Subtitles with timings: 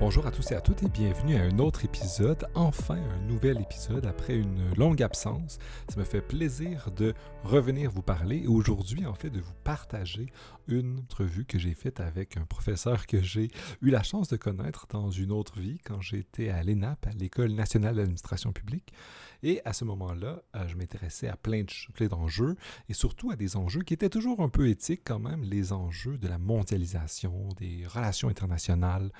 [0.00, 3.60] Bonjour à tous et à toutes et bienvenue à un autre épisode, enfin un nouvel
[3.60, 5.58] épisode après une longue absence.
[5.90, 7.12] Ça me fait plaisir de
[7.44, 10.32] revenir vous parler et aujourd'hui en fait de vous partager
[10.68, 13.50] une entrevue que j'ai faite avec un professeur que j'ai
[13.82, 17.52] eu la chance de connaître dans une autre vie quand j'étais à l'ENAP, à l'École
[17.52, 18.94] nationale d'administration publique.
[19.42, 21.64] Et à ce moment-là, euh, je m'intéressais à plein
[22.08, 22.56] d'enjeux
[22.88, 26.18] et surtout à des enjeux qui étaient toujours un peu éthiques quand même, les enjeux
[26.18, 29.10] de la mondialisation, des relations internationales.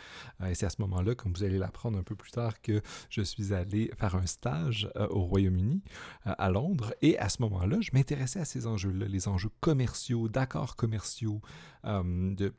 [0.40, 3.23] Euh, et à ce moment-là, comme vous allez l'apprendre un peu plus tard, que je
[3.23, 5.83] suis allé faire un stage euh, au Royaume-Uni,
[6.24, 6.95] à Londres.
[7.02, 11.41] Et à ce moment-là, je m'intéressais à ces enjeux-là, les enjeux commerciaux, d'accords commerciaux,
[11.84, 12.55] de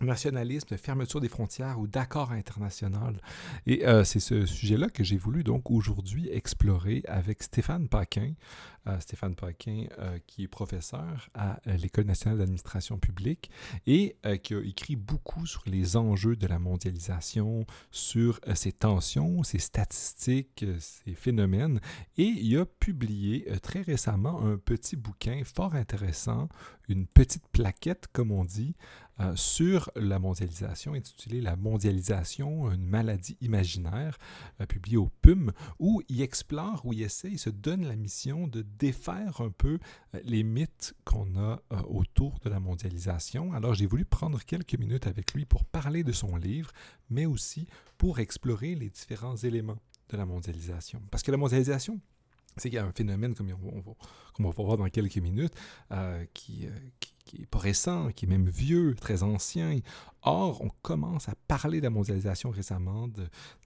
[0.00, 3.20] nationalisme, de fermeture des frontières ou d'accord international.
[3.66, 8.32] Et euh, c'est ce sujet-là que j'ai voulu donc aujourd'hui explorer avec Stéphane Paquin.
[8.88, 13.50] Euh, Stéphane Paquin, euh, qui est professeur à l'École nationale d'administration publique
[13.86, 19.60] et qui a écrit beaucoup sur les enjeux de la mondialisation, sur ces tensions, ces
[19.60, 21.80] statistiques, ces phénomènes.
[22.16, 26.48] Et il a publié très récemment un petit bouquin fort intéressant,
[26.92, 28.74] une petite plaquette, comme on dit,
[29.20, 34.16] euh, sur la mondialisation, intitulé La mondialisation, une maladie imaginaire,
[34.60, 38.46] euh, publié au PUM, où il explore, où il essaie, il se donne la mission
[38.46, 39.78] de défaire un peu
[40.14, 43.52] euh, les mythes qu'on a autour de la mondialisation.
[43.52, 46.72] Alors j'ai voulu prendre quelques minutes avec lui pour parler de son livre,
[47.10, 47.66] mais aussi
[47.98, 51.02] pour explorer les différents éléments de la mondialisation.
[51.10, 52.00] Parce que la mondialisation,
[52.56, 55.54] c'est qu'il y a un phénomène, comme on va, voir dans quelques minutes,
[56.34, 56.68] qui,
[57.00, 59.78] qui qui n'est pas récent, qui est même vieux, très ancien.
[60.22, 63.08] Or, on commence à parler de la mondialisation récemment,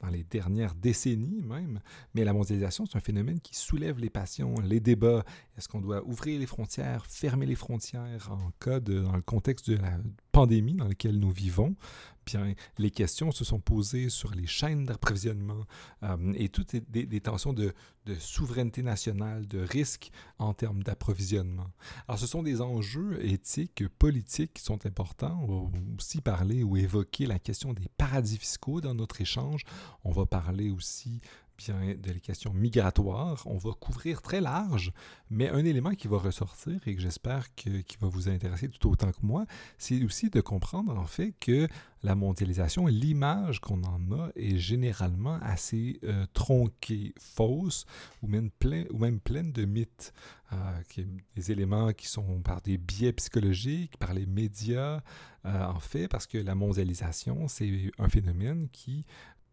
[0.00, 1.80] dans les dernières décennies même,
[2.14, 5.24] mais la mondialisation, c'est un phénomène qui soulève les passions, les débats.
[5.58, 9.68] Est-ce qu'on doit ouvrir les frontières, fermer les frontières en cas de, dans le contexte
[9.68, 9.98] de la
[10.32, 11.76] pandémie dans laquelle nous vivons?
[12.24, 15.64] Bien, les questions se sont posées sur les chaînes d'approvisionnement
[16.02, 17.72] euh, et toutes des, tensions de,
[18.04, 21.70] de, souveraineté nationale, de risques en termes d'approvisionnement.
[22.08, 23.55] Alors, ce sont des enjeux éthiques,
[23.98, 25.44] politiques qui sont importants.
[25.48, 29.62] On va aussi parler ou évoquer la question des paradis fiscaux dans notre échange.
[30.04, 31.20] On va parler aussi
[31.58, 33.42] de la question migratoire.
[33.46, 34.92] On va couvrir très large,
[35.30, 38.90] mais un élément qui va ressortir et que j'espère que, qui va vous intéresser tout
[38.90, 39.46] autant que moi,
[39.78, 41.68] c'est aussi de comprendre en fait que
[42.02, 47.84] la mondialisation, l'image qu'on en a est généralement assez euh, tronquée, fausse
[48.22, 50.12] ou même, plein, ou même pleine de mythes.
[50.52, 51.02] Euh,
[51.34, 55.00] des éléments qui sont par des biais psychologiques, par les médias,
[55.44, 59.04] euh, en fait, parce que la mondialisation, c'est un phénomène qui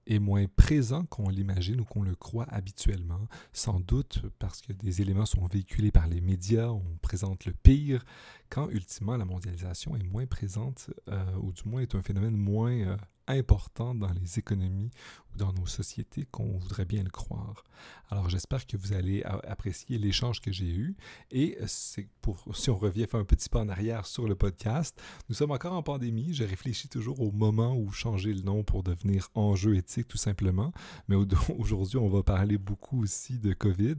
[0.07, 5.01] est moins présent qu'on l'imagine ou qu'on le croit habituellement, sans doute parce que des
[5.01, 8.03] éléments sont véhiculés par les médias, on présente le pire,
[8.49, 12.71] quand ultimement la mondialisation est moins présente, euh, ou du moins est un phénomène moins
[12.71, 12.97] euh,
[13.27, 14.91] important dans les économies
[15.37, 17.63] dans nos sociétés qu'on voudrait bien le croire.
[18.09, 20.95] Alors j'espère que vous allez apprécier l'échange que j'ai eu
[21.31, 25.01] et c'est pour si on revient faire un petit pas en arrière sur le podcast,
[25.29, 28.83] nous sommes encore en pandémie, je réfléchis toujours au moment où changer le nom pour
[28.83, 30.71] devenir enjeu éthique tout simplement,
[31.07, 31.15] mais
[31.57, 33.95] aujourd'hui on va parler beaucoup aussi de Covid,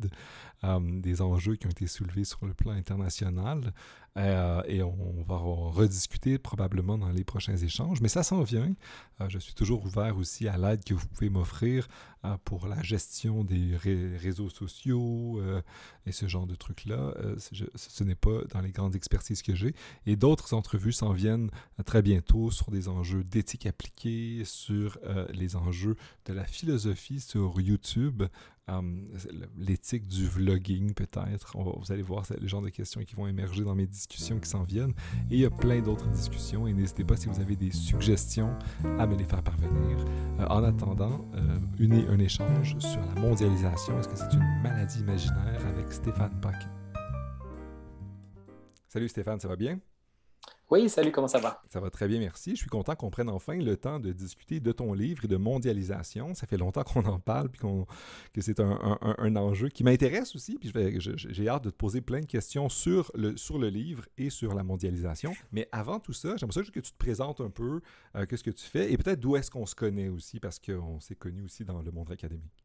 [0.65, 3.73] euh, des enjeux qui ont été soulevés sur le plan international.
[4.17, 8.01] Euh, et on, va rediscuter probablement dans les prochains échanges.
[8.01, 8.73] Mais ça s'en vient.
[9.21, 11.89] Euh, je suis toujours ouvert aussi à l'aide que vous pouvez m'offrir
[12.25, 15.41] euh, pour la gestion des réseaux sociaux
[16.07, 17.15] et ce genre de trucs-là.
[17.39, 19.75] ce n'est pas dans les grandes expertises que j'ai.
[20.07, 21.51] Et d'autres entrevues s'en viennent
[21.85, 24.99] très bientôt sur des enjeux d'éthique appliquée, sur
[25.33, 25.97] les enjeux
[26.27, 28.25] de la philosophie sur YouTube.
[28.67, 29.11] Hum,
[29.59, 31.55] l'éthique du vlogging peut-être.
[31.55, 34.49] Vous allez voir c'est le genre de questions qui vont émerger dans mes discussions qui
[34.49, 34.95] s'en viennent.
[35.31, 36.67] Et il y a plein d'autres discussions.
[36.67, 38.57] Et n'hésitez pas si vous avez des suggestions
[38.99, 39.99] à me les faire parvenir.
[40.41, 43.99] Euh, en attendant, euh, une, un échange sur la mondialisation.
[43.99, 46.69] Est-ce que c'est une maladie imaginaire avec Stéphane Paquet?
[48.89, 49.79] Salut Stéphane, ça va bien?
[50.71, 51.63] Oui, salut, comment ça va?
[51.69, 52.53] Ça va très bien, merci.
[52.53, 55.37] Je suis content qu'on prenne enfin le temps de discuter de ton livre et de
[55.37, 56.35] mondialisation.
[56.35, 57.61] Ça fait longtemps qu'on en parle, puis
[58.33, 60.57] que c'est un, enjeu qui m'intéresse aussi.
[60.59, 64.63] Puis j'ai hâte de te poser plein de questions sur le, livre et sur la
[64.63, 65.35] mondialisation.
[65.53, 67.81] Mais avant tout ça, j'aimerais que tu te présentes un peu,
[68.17, 70.99] euh, qu'est-ce que tu fais, et peut-être d'où est-ce qu'on se connaît aussi, parce qu'on
[70.99, 72.64] s'est connus aussi dans le monde académique.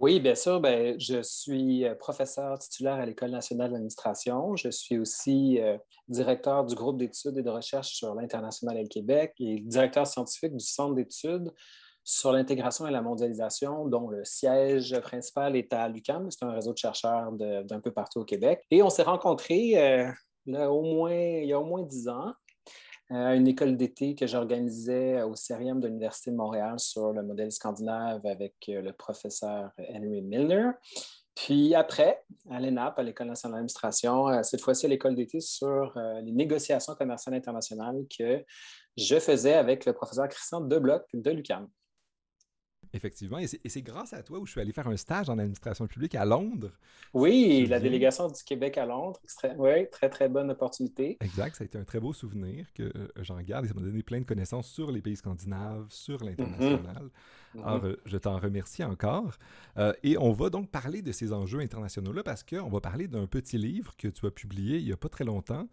[0.00, 0.60] Oui, bien sûr.
[0.60, 4.56] Ben, je suis euh, professeur titulaire à l'École nationale d'administration.
[4.56, 5.76] Je suis aussi euh,
[6.08, 10.56] directeur du groupe d'études et de recherche sur l'international et le Québec et directeur scientifique
[10.56, 11.52] du Centre d'études
[12.02, 16.30] sur l'intégration et la mondialisation, dont le siège principal est à l'UQAM.
[16.30, 18.64] C'est un réseau de chercheurs d'un peu partout au Québec.
[18.70, 20.10] Et on s'est rencontrés euh,
[20.66, 22.32] au moins, il y a au moins dix ans
[23.10, 27.50] à une école d'été que j'organisais au CERIAM de l'Université de Montréal sur le modèle
[27.50, 30.70] scandinave avec le professeur Henry Milner.
[31.34, 35.92] Puis après, à l'ENAP, à l'École nationale d'administration, cette fois-ci à l'école d'été sur
[36.22, 38.44] les négociations commerciales internationales que
[38.96, 41.68] je faisais avec le professeur Christian Debloc de l'UQAM.
[42.92, 43.38] Effectivement.
[43.38, 46.16] Et c'est grâce à toi où je suis allé faire un stage en administration publique
[46.16, 46.72] à Londres.
[47.14, 49.20] Oui, la délégation du Québec à Londres.
[49.58, 51.16] Oui, très, très bonne opportunité.
[51.20, 51.54] Exact.
[51.54, 54.02] Ça a été un très beau souvenir que euh, j'en garde et ça m'a donné
[54.02, 57.10] plein de connaissances sur les pays scandinaves, sur l'international.
[57.54, 57.64] Mhm.
[57.64, 59.38] Alors, euh, je t'en remercie encore.
[59.76, 63.26] Euh, et on va donc parler de ces enjeux internationaux-là parce qu'on va parler d'un
[63.26, 65.68] petit livre que tu as publié il n'y a pas très longtemps,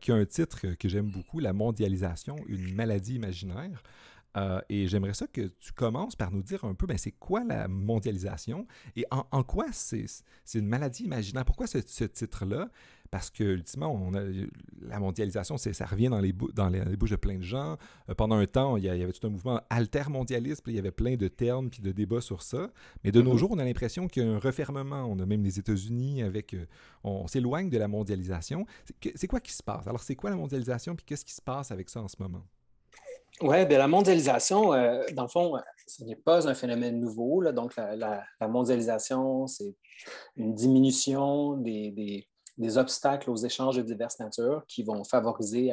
[0.00, 3.84] qui a un titre que j'aime beaucoup, La mondialisation, une maladie imaginaire.
[4.36, 7.42] Euh, et j'aimerais ça que tu commences par nous dire un peu, ben, c'est quoi
[7.44, 10.06] la mondialisation et en, quoi c'est
[10.54, 11.44] une maladie imaginaire?
[11.44, 12.70] Pourquoi ce, titre-là?
[13.10, 14.20] Parce que, ultimement, on a,
[14.82, 17.76] la mondialisation, ça revient dans les, dans les, bouches de plein de gens.
[18.08, 20.92] Euh, pendant un temps, il y, avait tout un mouvement altermondialiste, puis il y avait
[20.92, 22.70] plein de termes puis de débats sur ça.
[23.02, 23.38] Mais de nos mm-hmm.
[23.38, 25.06] jours, on a l'impression qu'il y a un refermement.
[25.06, 26.54] On a même les États-Unis avec...
[26.54, 26.66] Euh,
[27.02, 28.64] on s'éloigne de la mondialisation.
[29.16, 29.88] C'est quoi qui se passe?
[29.88, 32.44] Alors, c'est quoi la mondialisation, puis qu'est-ce qui se passe avec ça en ce moment?
[33.42, 37.42] Oui, bien, la mondialisation, euh, dans le fond, euh, ce n'est pas un phénomène nouveau.
[37.52, 39.74] Donc, la, mondialisation, c'est
[40.36, 42.26] une diminution des,
[42.76, 45.72] obstacles aux échanges de diverses natures qui vont favoriser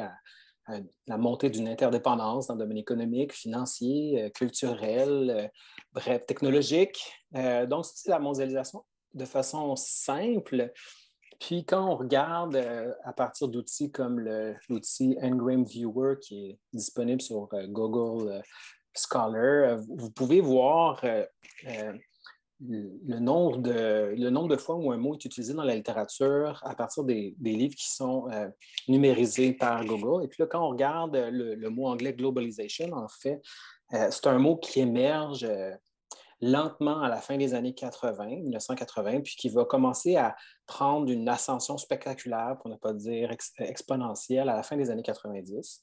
[1.06, 5.50] la montée d'une interdépendance dans le domaine économique, financier, euh, culturel,
[5.92, 6.98] bref, technologique.
[7.32, 8.82] donc, c'est la mondialisation
[9.12, 10.72] de façon simple.
[11.38, 14.18] Puis quand on regarde euh, à partir d'outils comme
[14.68, 18.40] l'outil Ngram Viewer qui est disponible sur euh, Google euh,
[18.94, 21.00] Scholar, vous pouvez voir
[22.60, 26.60] le, nombre de, le nombre de fois où un mot est utilisé dans la littérature
[26.64, 28.26] à partir des, livres qui sont
[28.88, 30.24] numérisés par Google.
[30.24, 33.40] Et puis là, quand on regarde le mot anglais globalization, en fait,
[33.92, 35.46] c'est un mot qui émerge
[36.40, 40.36] lentement à la fin des années 80, 1980, puis qui va commencer à
[40.66, 45.80] prendre une ascension spectaculaire, pour ne pas dire exponentielle, à la fin des années 90.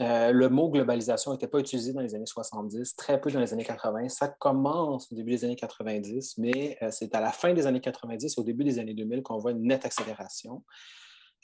[0.00, 3.52] Euh, le mot globalisation n'était pas utilisé dans les années 70, très peu dans les
[3.52, 4.08] années 80.
[4.08, 7.80] Ça commence au début des années 90, mais euh, c'est à la fin des années
[7.80, 10.62] 90 au début des années 2000 qu'on voit une nette accélération.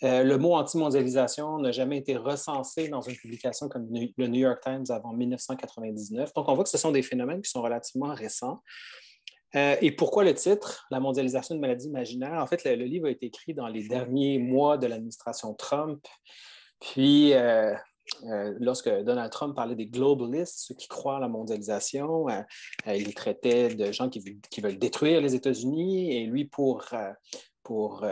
[0.05, 4.61] Euh, le mot anti-mondialisation n'a jamais été recensé dans une publication comme le New York
[4.63, 6.35] Times avant 1999.
[6.35, 8.63] Donc, on voit que ce sont des phénomènes qui sont relativement récents.
[9.55, 12.35] Euh, et pourquoi le titre, La mondialisation de maladie imaginaire?
[12.35, 16.05] En fait, le, livre a été écrit dans les derniers mois de l'administration Trump.
[16.81, 17.73] Puis, euh,
[18.59, 22.27] lorsque Donald Trump parlait des globalistes, ceux qui croient à la mondialisation,
[22.87, 26.15] il les traitait de gens qui, qui, veulent détruire les États-Unis.
[26.15, 26.85] Et lui, pour,
[27.63, 28.05] pour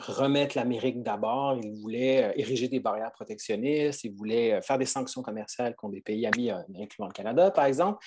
[0.00, 1.58] remettre l'Amérique d'abord.
[1.62, 5.94] Il voulait euh, ériger des barrières protectionnistes, il voulait euh, faire des sanctions commerciales contre
[5.94, 8.04] des pays amis, euh, incluant le Canada, par exemple.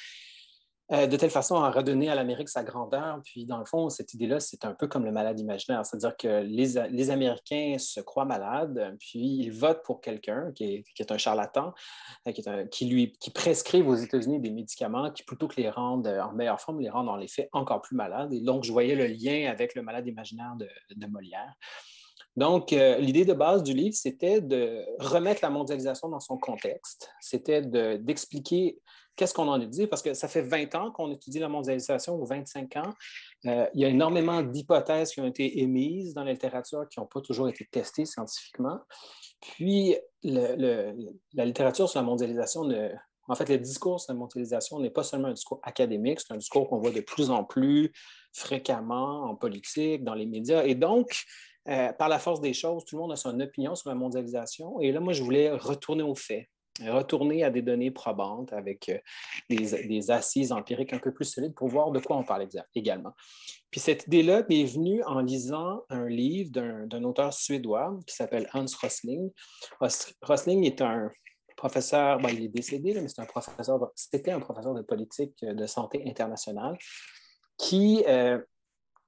[0.93, 3.19] Euh, de telle façon à redonner à l'Amérique sa grandeur.
[3.25, 6.41] Puis, dans le fond, cette idée-là, c'est un peu comme le malade imaginaire, c'est-à-dire que
[6.43, 11.73] les, Américains se croient malades, puis ils votent pour quelqu'un qui est, un charlatan,
[12.27, 16.31] euh, qui, lui, qui prescrivent aux États-Unis des médicaments qui, plutôt que les rendre en
[16.31, 18.33] meilleure forme, les rendent en effet encore plus malades.
[18.33, 21.53] Et donc, je voyais le lien avec le malade imaginaire de, Molière.
[22.37, 27.09] Donc, euh, l'idée de base du livre, c'était de remettre la mondialisation dans son contexte,
[27.19, 28.79] c'était d'expliquer
[29.15, 29.87] qu'est-ce qu'on en a dit?
[29.87, 32.93] Parce que ça fait 20 ans qu'on étudie la mondialisation, ou 25 ans.
[33.47, 37.07] Euh, il y a énormément d'hypothèses qui ont été émises dans la littérature qui n'ont
[37.07, 38.81] pas toujours été testées scientifiquement.
[39.41, 40.93] Puis, la
[41.33, 42.69] littérature sur la mondialisation,
[43.27, 46.37] en fait, le discours sur la mondialisation n'est pas seulement un discours académique, c'est un
[46.37, 47.91] discours qu'on voit de plus en plus
[48.31, 50.63] fréquemment en politique, dans les médias.
[50.63, 51.25] Et donc,
[51.69, 54.79] euh, par la force des choses, tout le monde a son opinion sur la mondialisation.
[54.79, 56.47] Et là, moi, je voulais retourner aux faits
[56.85, 58.97] retourner à des données probantes avec euh,
[59.49, 63.13] des, assises empiriques un peu plus solides pour voir de quoi on parle également.
[63.71, 68.65] Puis cette idée-là m'est venue en lisant un livre d'un auteur suédois qui s'appelle Hans
[68.81, 69.31] Rosling.
[70.21, 71.11] Rosling est un
[71.55, 73.27] professeur, il est décédé, mais c'est un
[73.95, 76.77] c'était un professeur de politique de santé internationale
[77.57, 78.39] qui euh,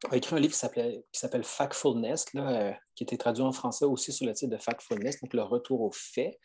[0.09, 4.11] a écrit un livre qui s'appelle Factfulness, là, euh, qui été traduit en français aussi
[4.11, 6.37] sous le titre de Factfulness, donc le retour aux faits.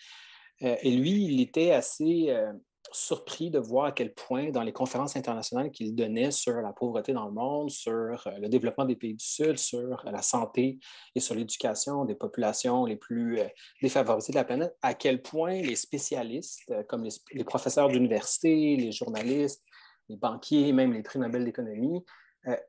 [0.62, 2.52] Euh, et lui, il était assez euh,
[2.92, 7.12] surpris de voir à quel point, dans les conférences internationales qu'il donnait sur la pauvreté
[7.12, 10.78] dans le monde, sur euh, le développement des pays du Sud, sur la santé
[11.14, 13.40] et sur l'éducation des populations les plus
[13.82, 19.64] défavorisées de la planète, à quel point les spécialistes, comme les, professeurs d'université, les journalistes,
[20.08, 22.04] les banquiers, même les prix Nobel d'économie,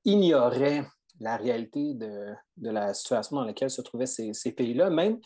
[0.03, 0.85] ignoraient
[1.19, 5.19] la réalité de, la situation dans laquelle se trouvaient ces pays-là, même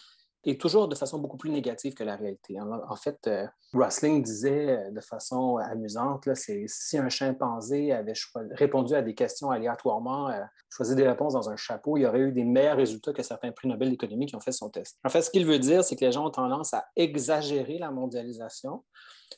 [0.46, 2.58] et toujours de façon beaucoup plus négative que la réalité.
[2.62, 8.14] En, fait, euh, disait euh, de façon amusante, si un chimpanzé avait
[8.52, 12.20] répondu à des questions aléatoirement, euh, choisi des réponses dans un chapeau, il y aurait
[12.20, 14.98] eu des meilleurs résultats que certains prix Nobel d'économie qui ont fait son test.
[15.04, 17.92] En fait, ce qu'il veut dire, c'est que les gens ont tendance à exagérer la
[17.92, 18.86] mondialisation,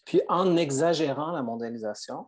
[0.06, 2.27] puis en exagérant la mondialisation,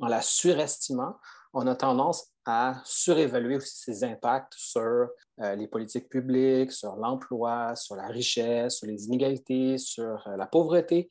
[0.00, 1.16] en la surestimant,
[1.52, 5.08] on a tendance à surévaluer aussi ses impacts sur
[5.40, 10.46] euh, les politiques publiques, sur l'emploi, sur la richesse, sur les inégalités, sur euh, la
[10.46, 11.10] pauvreté.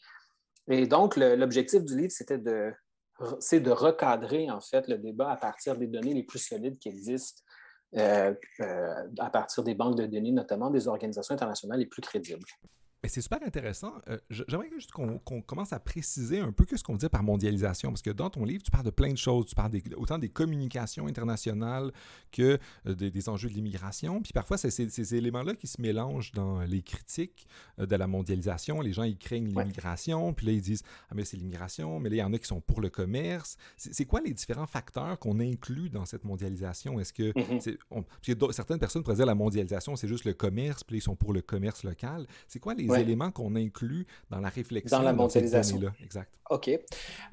[0.67, 2.73] Et donc, l'objectif du livre, c'était de,
[3.19, 7.41] de recadrer en fait le débat à partir des données les plus solides qui existent,
[7.95, 8.33] euh,
[9.19, 12.45] à partir des banques de données, notamment des organisations internationales les plus crédibles.
[13.07, 13.93] Mais c'est super intéressant.
[14.09, 18.01] Euh, j'aimerais juste qu'on commence à préciser un peu ce qu'on dit par mondialisation, parce
[18.01, 19.45] que dans ton livre, tu parles de plein de choses.
[19.45, 21.93] Tu parles autant des communications internationales
[22.33, 24.21] que euh, des, enjeux de l'immigration.
[24.21, 27.47] Puis parfois, c'est ces éléments-là qui se mélangent dans les critiques
[27.79, 28.81] euh, de la mondialisation.
[28.81, 32.15] Les gens, ils craignent l'immigration, puis là, ils disent Ah, mais c'est l'immigration, mais là,
[32.17, 33.55] il y en a qui sont pour le commerce.
[33.77, 36.99] C'est quoi les différents facteurs qu'on inclut dans cette mondialisation?
[36.99, 37.31] Est-ce que.
[37.31, 38.51] Mm-hmm.
[38.51, 41.41] certaines personnes pourraient dire la mondialisation, c'est juste le commerce, puis ils sont pour le
[41.41, 42.27] commerce local.
[42.49, 44.97] C'est quoi les éléments qu'on inclut dans la réflexion.
[44.97, 45.79] Dans la mondialisation.
[45.79, 46.31] Dans exact.
[46.49, 46.69] OK.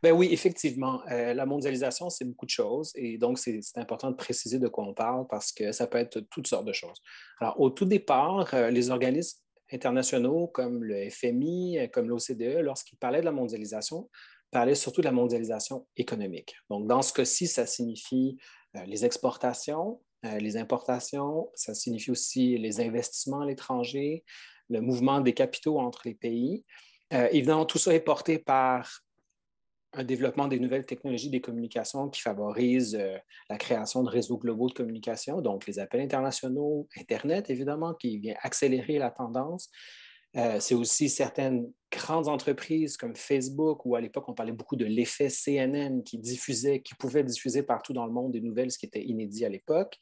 [0.03, 1.03] Ben oui, effectivement.
[1.11, 2.93] Euh, la mondialisation, c'est beaucoup de choses.
[2.97, 6.21] Et donc, c'est important de préciser de quoi on parle parce que ça peut être
[6.31, 7.01] toutes sortes de choses.
[7.41, 9.41] Alors, au tout départ, euh, les organismes
[9.73, 14.11] internationaux comme le FMI, euh, comme l'OCDE, lorsqu'ils parlaient de la mondialisation,
[14.51, 16.55] parlaient surtout de la mondialisation économique.
[16.71, 18.39] Donc, dans ce cas-ci, ça signifie
[18.87, 20.01] les exportations,
[20.41, 24.25] les importations, ça signifie aussi les investissements à l'étranger,
[24.71, 26.65] le mouvement des capitaux entre les pays.
[27.13, 29.01] Euh, évidemment, tout ça est porté par
[29.97, 33.17] un développement des nouvelles technologies des communications qui favorisent euh,
[33.49, 38.35] la création de réseaux globaux de communication, donc les appels internationaux, Internet, évidemment, qui vient
[38.43, 39.71] accélérer la tendance.
[40.37, 44.85] Euh, c'est aussi certaines grandes entreprises comme Facebook, où à l'époque on parlait beaucoup de
[44.85, 48.87] l'effet CNN qui diffusait, qui pouvait diffuser partout dans le monde des nouvelles, ce qui
[48.87, 49.97] était inédit à l'époque.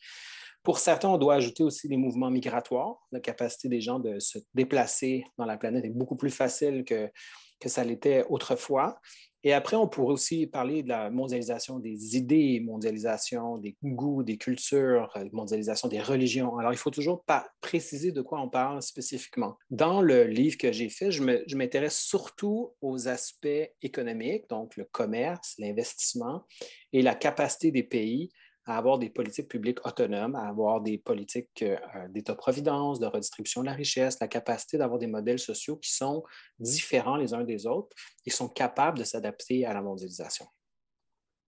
[0.62, 2.96] Pour certains, on doit ajouter aussi les mouvements migratoires.
[3.10, 7.10] La capacité des gens de se déplacer dans la planète est beaucoup plus facile que,
[7.58, 9.00] que ça l'était autrefois.
[9.44, 14.36] Et après, on pourrait aussi parler de la mondialisation des idées, mondialisation des goûts, des
[14.36, 16.56] cultures, euh, mondialisation des religions.
[16.58, 17.24] Alors, il faut toujours
[17.60, 19.56] préciser de quoi on parle spécifiquement.
[19.70, 23.48] Dans le livre que j'ai fait, je m'intéresse surtout aux aspects
[23.82, 26.44] économiques, donc le commerce, l'investissement
[26.92, 28.30] et la capacité des pays
[28.66, 31.76] à avoir des politiques publiques autonomes, à avoir des politiques euh,
[32.08, 36.22] d'État-providence, de redistribution de la richesse, la capacité d'avoir des modèles sociaux qui sont
[36.58, 40.46] différents les uns des autres et sont capables de s'adapter à la mondialisation.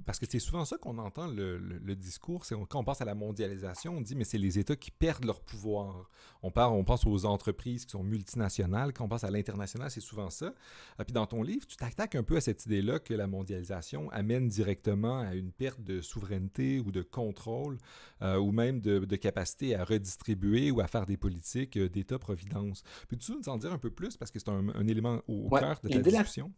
[0.07, 3.15] Parce que c'est souvent ça qu'on entend le, discours, c'est quand on pense à la
[3.15, 6.11] mondialisation, on dit mais c'est les États qui perdent leur pouvoir.
[6.43, 10.01] On, parle, on pense aux entreprises qui sont multinationales, quand on pense à l'international, c'est
[10.01, 10.47] souvent ça.
[10.47, 10.51] Et
[10.99, 14.11] ah, puis dans ton livre, tu t'attaques un peu à cette idée-là que la mondialisation
[14.11, 17.79] amène directement à une perte de souveraineté ou de contrôle,
[18.23, 22.83] euh, ou même de, capacité à redistribuer ou à faire des politiques euh, d'État-providence.
[23.09, 25.89] Peux-tu nous en dire un peu plus, parce que c'est un, élément au cœur de
[25.89, 26.53] ta discussion?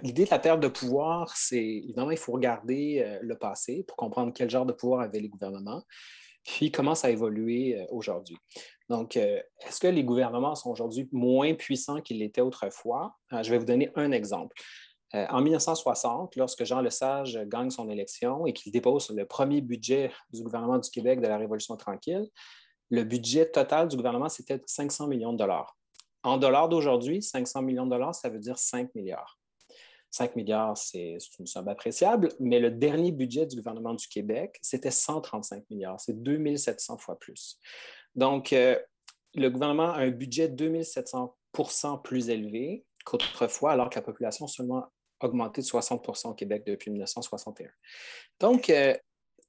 [0.00, 3.96] L'idée de la perte de pouvoir, c'est évidemment, il faut regarder euh, le passé pour
[3.96, 5.82] comprendre quel genre de pouvoir avaient les gouvernements,
[6.44, 8.36] puis comment ça a évolué euh, aujourd'hui.
[8.88, 13.14] Donc, euh, est-ce que les gouvernements sont aujourd'hui moins puissants qu'ils l'étaient autrefois?
[13.30, 14.56] je vais vous donner un exemple.
[15.14, 20.42] en 1960, lorsque Jean Lesage gagne son élection et qu'il dépose le premier budget du
[20.42, 22.28] gouvernement du Québec de la Révolution tranquille,
[22.90, 25.76] le budget total du gouvernement, c'était 500 millions de dollars.
[26.22, 29.38] En dollars d'aujourd'hui, 500 millions de dollars, ça veut dire 5 milliards.
[30.12, 34.90] 5 milliards, c'est une somme appréciable, mais le dernier budget du gouvernement du Québec, c'était
[34.90, 35.98] 135 milliards.
[35.98, 37.58] C'est 2700 fois plus.
[38.14, 38.78] Donc, euh,
[39.34, 44.84] le gouvernement a un budget 2700% plus élevé qu'autrefois, alors que la population a seulement
[45.20, 47.70] augmenté de 60% au Québec depuis 1961.
[48.38, 48.94] Donc, euh,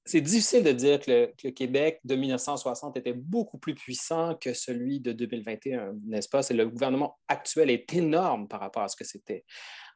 [0.05, 4.99] c'est difficile de dire que le, Québec de 1960 était beaucoup plus puissant que celui
[4.99, 6.43] de 2021, n'est-ce pas?
[6.43, 9.45] C'est le gouvernement actuel est énorme par rapport à ce que c'était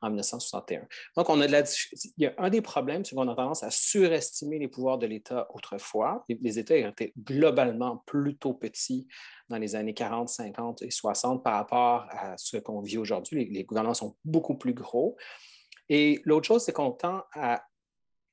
[0.02, 0.88] en 1961.
[1.18, 1.64] Donc, on a de la,
[2.18, 5.08] il y a un des problèmes, c'est qu'on a tendance à surestimer les pouvoirs de
[5.08, 6.24] l'État autrefois.
[6.30, 9.08] Les, États étaient globalement plutôt petits
[9.50, 13.50] dans les années 40, 50 et 60 par rapport à ce qu'on vit aujourd'hui.
[13.50, 15.18] Les gouvernements sont beaucoup plus gros.
[15.90, 17.64] Et l'autre chose, c'est qu'on tend à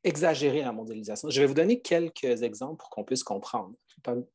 [0.05, 1.31] exagérer la mondialisation.
[1.31, 3.75] Je vais vous donner quelques exemples pour qu'on puisse comprendre.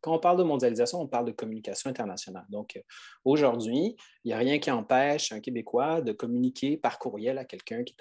[0.01, 2.45] Quand on parle de mondialisation, on parle de communication internationale.
[2.49, 2.81] Donc, euh,
[3.23, 7.83] aujourd'hui, il n'y a rien qui empêche un Québécois de communiquer par courriel à quelqu'un
[7.83, 7.95] qui,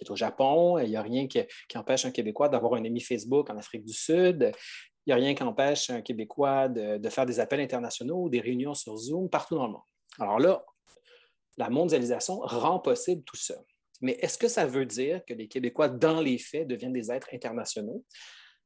[0.00, 0.78] est au Japon.
[0.78, 1.40] Il n'y a rien qui,
[1.74, 4.52] empêche un Québécois d'avoir un ami Facebook en Afrique du Sud.
[5.06, 8.28] Il n'y a rien qui empêche un Québécois de, de faire des appels internationaux ou
[8.28, 9.82] des réunions sur Zoom partout dans le monde.
[10.18, 10.62] Alors là,
[11.56, 13.54] la mondialisation rend possible tout ça.
[14.04, 17.28] Mais est-ce que ça veut dire que les Québécois, dans les faits, deviennent des êtres
[17.32, 18.04] internationaux?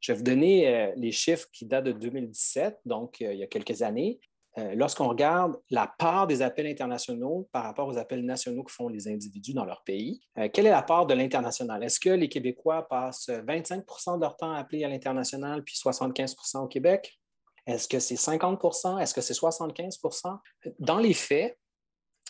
[0.01, 3.45] Je vais vous donner euh, les chiffres qui datent de 2017, donc euh, il y
[3.45, 4.19] a quelques années.
[4.59, 8.89] Euh, lorsqu'on regarde la part des appels internationaux par rapport aux appels nationaux que font
[8.89, 10.21] les individus dans leur pays,
[10.53, 11.85] quelle est la part de l'international?
[11.85, 16.65] Est-ce que les Québécois passent 25% de leur temps à appeler à l'international puis 75%
[16.65, 17.17] au Québec?
[17.65, 20.39] Est-ce que c'est 50% Est-ce que c'est 75%
[20.81, 21.57] Dans les faits,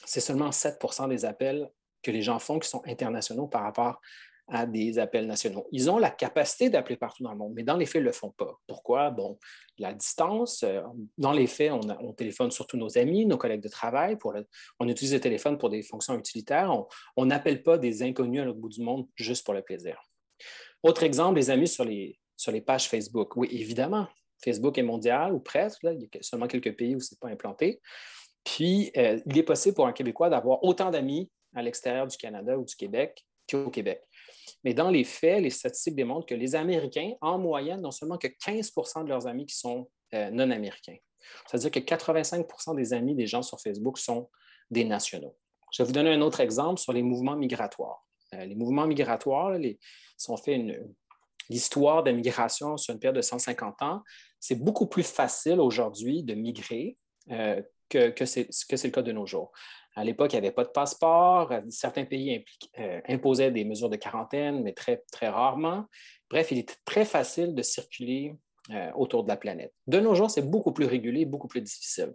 [0.04, 1.70] c'est seulement 7% des appels
[2.02, 4.00] que les gens font qui sont internationaux par rapport
[4.50, 5.66] à des appels nationaux.
[5.72, 8.06] Ils ont la capacité d'appeler partout dans le monde, mais dans les faits, ils ne
[8.06, 8.58] le font pas.
[8.66, 9.10] Pourquoi?
[9.10, 9.38] Bon,
[9.78, 10.80] la distance, euh,
[11.18, 14.16] dans les faits, on, téléphone surtout nos amis, nos collègues de travail,
[14.80, 16.74] on utilise le téléphone pour des fonctions utilitaires,
[17.16, 20.00] on n'appelle pas des inconnus à l'autre bout du monde juste pour le plaisir.
[20.82, 23.36] Autre exemple, les amis sur les, sur les pages Facebook.
[23.36, 24.06] Oui, évidemment,
[24.42, 27.28] Facebook est mondial ou presque, il y a seulement quelques pays où ce n'est pas
[27.28, 27.80] implanté.
[28.44, 32.56] Puis, euh, il est possible pour un Québécois d'avoir autant d'amis à l'extérieur du Canada
[32.58, 34.02] ou du Québec qu'au Québec.
[34.64, 38.28] Mais dans les faits, les statistiques démontrent que les Américains, en moyenne, n'ont seulement que
[38.28, 38.72] 15
[39.04, 40.96] de leurs amis qui sont euh, non-américains.
[41.46, 42.46] C'est-à-dire que 85
[42.76, 44.30] des amis des gens sur Facebook sont
[44.70, 45.36] des nationaux.
[45.72, 48.06] Je vais vous donner un autre exemple sur les mouvements migratoires.
[48.34, 49.78] Euh, les mouvements migratoires, les,
[50.16, 50.94] si on fait une,
[51.48, 54.02] l'histoire de migration sur une période de 150 ans,
[54.40, 56.96] c'est beaucoup plus facile aujourd'hui de migrer
[57.30, 59.52] euh, que, que c'est le cas de nos jours.
[59.98, 61.52] À l'époque, il n'y avait pas de passeport.
[61.70, 62.44] Certains pays
[62.78, 65.86] euh, imposaient des mesures de quarantaine, mais très, très rarement.
[66.30, 68.36] Bref, il était très facile de circuler
[68.70, 69.74] euh, autour de la planète.
[69.88, 72.14] De nos jours, c'est beaucoup plus régulé, beaucoup plus difficile.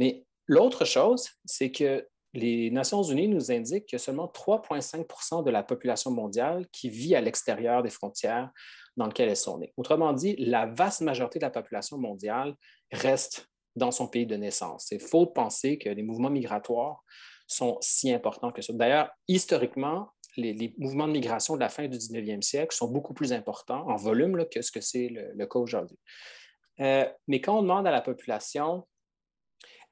[0.00, 5.62] Mais l'autre chose, c'est que les Nations unies nous indiquent a seulement 3,5% de la
[5.62, 8.50] population mondiale qui vit à l'extérieur des frontières
[8.96, 9.72] dans lesquelles elles sont nées.
[9.76, 12.54] Autrement dit, la vaste majorité de la population mondiale
[12.90, 14.92] reste dans son pays de naissance.
[14.98, 17.02] Faux de penser que les mouvements migratoires
[17.46, 18.72] sont si importants que ça.
[18.72, 23.32] D'ailleurs, historiquement, les, mouvements de migration de la fin du 19e siècle sont beaucoup plus
[23.32, 25.98] importants en volume que ce que c'est le, cas aujourd'hui.
[26.80, 28.86] Euh, mais quand on demande à la population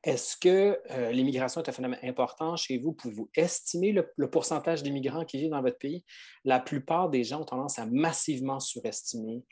[0.04, 2.92] est-ce que euh, l'immigration est un phénomène important chez vous?
[2.92, 6.04] Pouvez-vous estimer le, pourcentage d'immigrants qui vivent dans votre pays?
[6.44, 9.42] La plupart des gens ont tendance à massivement surestimer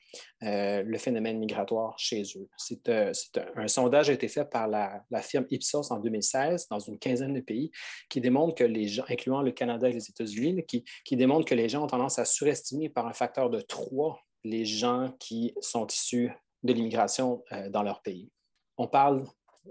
[0.45, 2.49] euh, le phénomène migratoire chez eux.
[2.57, 3.13] C'est euh,
[3.57, 7.41] un, sondage a été fait par la, firme Ipsos en 2016 dans une quinzaine de
[7.41, 7.73] pays
[8.09, 11.57] qui démontre que les gens, incluant le Canada et les États-Unis, qui, qui démontre que
[11.57, 15.89] les gens ont tendance à surestimer par un facteur de trois les gens qui sont
[15.89, 16.31] issus
[16.63, 18.31] de l'immigration dans leur pays.
[18.79, 19.25] On parle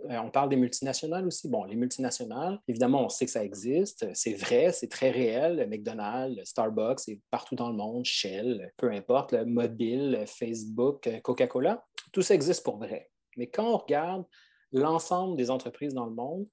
[0.10, 1.50] on parle des multinationales aussi.
[1.50, 4.08] Bon, les multinationales, évidemment, on sait que ça existe.
[4.14, 5.68] C'est vrai, c'est très réel.
[5.70, 12.36] McDonald's, Starbucks, c'est partout dans le monde, Shell, peu importe, mobile, Facebook, Coca-Cola, tout ça
[12.36, 13.10] existe pour vrai.
[13.38, 14.26] Mais quand on regarde
[14.72, 16.48] l'ensemble des entreprises dans le monde,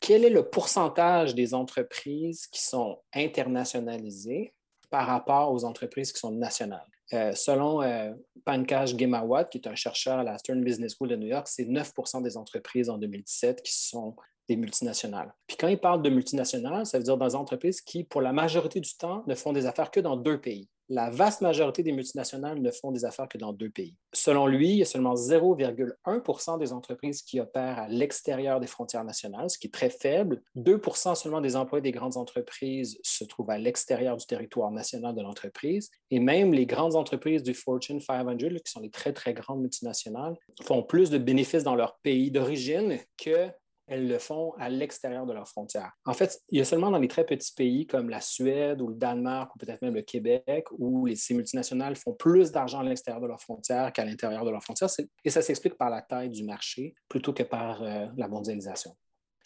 [0.00, 4.54] quel est le pourcentage des entreprises qui sont internationalisées
[4.90, 6.95] par rapport aux entreprises qui sont nationales?
[7.12, 8.12] Euh, selon euh,
[8.44, 12.22] Pankaj qui est un chercheur à la Stern Business School de New York, c'est 9%
[12.22, 14.16] des entreprises en 2017 qui sont
[14.48, 15.32] des multinationales.
[15.46, 18.32] Puis quand il parle de multinationales, ça veut dire dans des entreprises qui, pour la
[18.32, 21.92] majorité du temps, ne font des affaires que dans deux pays la vaste majorité des
[21.92, 23.96] multinationales ne font des affaires que dans deux pays.
[24.12, 29.04] Selon lui, il y a seulement 0,1% des entreprises qui opèrent à l'extérieur des frontières
[29.04, 30.42] nationales, ce qui est très faible.
[30.54, 30.80] 2
[31.14, 35.90] seulement des emplois des grandes entreprises se trouvent à l'extérieur du territoire national de l'entreprise.
[36.10, 40.36] Et même les grandes entreprises du Fortune 500, qui sont les très, très grandes multinationales,
[40.62, 43.48] font plus de bénéfices dans leur pays d'origine que
[43.86, 45.92] elles le font à l'extérieur de leurs frontières.
[46.04, 48.88] En fait, il y a seulement dans les très petits pays comme la Suède ou
[48.88, 52.84] le Danemark ou peut-être même le Québec où les, ces multinationales font plus d'argent à
[52.84, 54.90] l'extérieur de leurs frontières qu'à l'intérieur de leurs frontières.
[55.24, 58.96] Et ça s'explique par la taille du marché plutôt que par euh, la mondialisation.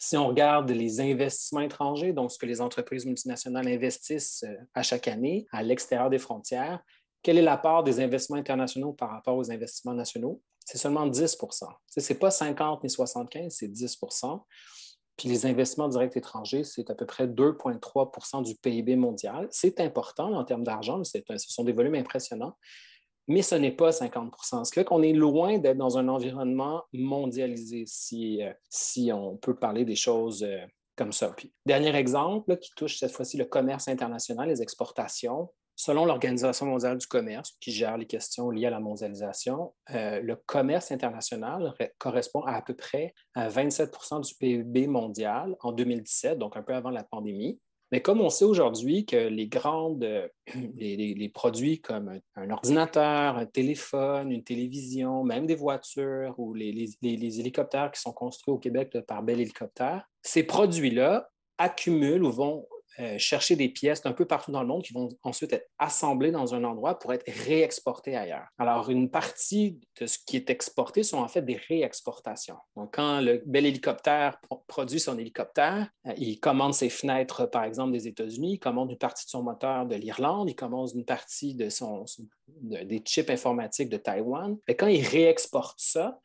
[0.03, 4.81] Si on regarde les investissements étrangers, donc ce que les entreprises multinationales investissent euh, à
[4.81, 6.83] chaque année à l'extérieur des frontières,
[7.23, 10.41] quelle est la part des investissements internationaux par rapport aux investissements nationaux?
[10.65, 14.41] c'est seulement 10% Ce n'est pas 50 ni 75, c'est 10%
[15.17, 19.47] Puis les investissements directs étrangers, c'est à peu près 2,3% du PIB mondial.
[19.51, 22.55] C'est important en termes d'argent, ce sont des volumes impressionnants,
[23.27, 26.83] mais ce n'est pas 50% Ce qui fait qu'on est loin d'être dans un environnement
[26.93, 31.33] mondialisé, si, euh, on peut parler des choses euh, comme ça.
[31.35, 35.49] Puis, dernier exemple qui touche cette fois-ci le commerce international, les exportations.
[35.83, 40.35] Selon l'Organisation mondiale du commerce, qui gère les questions liées à la mondialisation, euh, le
[40.35, 46.55] commerce international correspond à à peu près à 27% du PIB mondial en 2017, donc
[46.55, 47.59] un peu avant la pandémie.
[47.91, 50.07] Mais comme on sait aujourd'hui que les grandes,
[50.75, 57.39] les, produits comme un, ordinateur, un téléphone, une télévision, même des voitures ou les, les
[57.39, 62.67] hélicoptères qui sont construits au Québec par Bell Hélicoptère, ces produits-là accumulent ou vont
[62.99, 66.31] euh, chercher des pièces d'un peu partout dans le monde qui vont ensuite être assemblées
[66.31, 68.47] dans un endroit pour être réexportées ailleurs.
[68.57, 72.57] Alors, une partie de ce qui est exporté sont en fait des réexportations.
[72.75, 77.93] Donc, quand le bel hélicoptère produit son hélicoptère, euh, il commande ses fenêtres, par exemple,
[77.93, 81.55] des États-Unis, il commande une partie de son moteur de l'Irlande, il commande une partie
[81.55, 82.03] de son,
[82.59, 84.57] des chips informatiques de Taïwan.
[84.67, 86.19] Et quand il réexporte ça,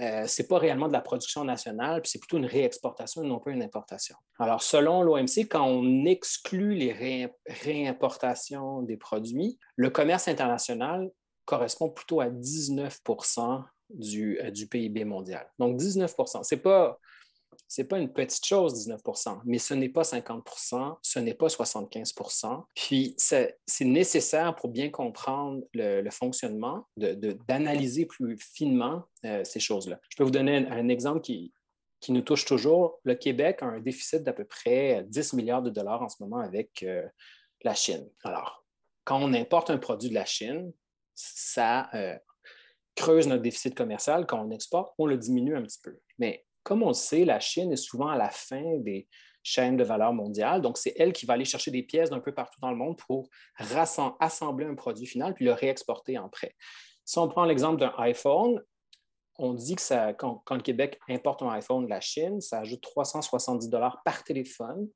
[0.00, 3.26] euh, ce n'est pas réellement de la production nationale, puis c'est plutôt une réexportation et
[3.26, 4.16] non pas une importation.
[4.38, 11.10] Alors, selon l'OMC, quand on exclut les réimportations des produits, le commerce international
[11.44, 13.00] correspond plutôt à 19
[13.90, 15.46] du, euh, du PIB mondial.
[15.58, 16.98] Donc, 19 Ce n'est pas
[17.66, 21.48] ce n'est pas une petite chose, 19% mais ce n'est pas 50% ce n'est pas
[21.48, 30.00] 75% Puis, c'est nécessaire pour bien comprendre le, fonctionnement, d'analyser plus finement euh, ces choses-là.
[30.08, 31.52] Je peux vous donner un, exemple qui,
[32.00, 33.00] qui, nous touche toujours.
[33.04, 36.38] Le Québec a un déficit d'à peu près 10 milliards de dollars en ce moment
[36.38, 37.06] avec euh,
[37.62, 38.08] la Chine.
[38.24, 38.64] Alors,
[39.04, 40.72] quand on importe un produit de la Chine,
[41.14, 42.16] ça euh,
[42.94, 44.26] creuse notre déficit commercial.
[44.26, 45.98] Quand on exporte, on le diminue un petit peu.
[46.18, 49.08] Mais comme on le sait, la Chine est souvent à la fin des
[49.42, 50.60] chaînes de valeur mondiale.
[50.60, 52.98] Donc, c'est elle qui va aller chercher des pièces d'un peu partout dans le monde
[52.98, 53.30] pour
[54.20, 56.54] assembler un produit final puis le réexporter en prêt.
[57.06, 58.62] Si on prend l'exemple d'un iPhone,
[59.38, 63.70] on dit que quand, le Québec importe un iPhone de la Chine, ça ajoute 370
[63.70, 64.88] dollars par téléphone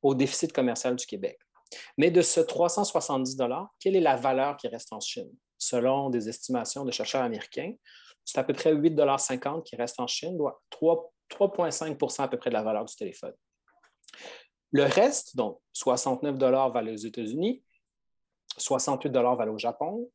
[0.00, 1.38] au déficit commercial du Québec.
[1.98, 5.30] Mais de ce 370 dollars, quelle est la valeur qui reste en Chine?
[5.58, 7.74] Selon des estimations de chercheurs américains,
[8.24, 10.38] c'est à peu près 8,50 qui reste en Chine,
[10.70, 13.34] 3 3,5% à peu près de la valeur du téléphone.
[14.70, 17.62] Le reste, donc 69 va aller aux États-Unis,
[18.56, 20.10] 68 va aller au Japon,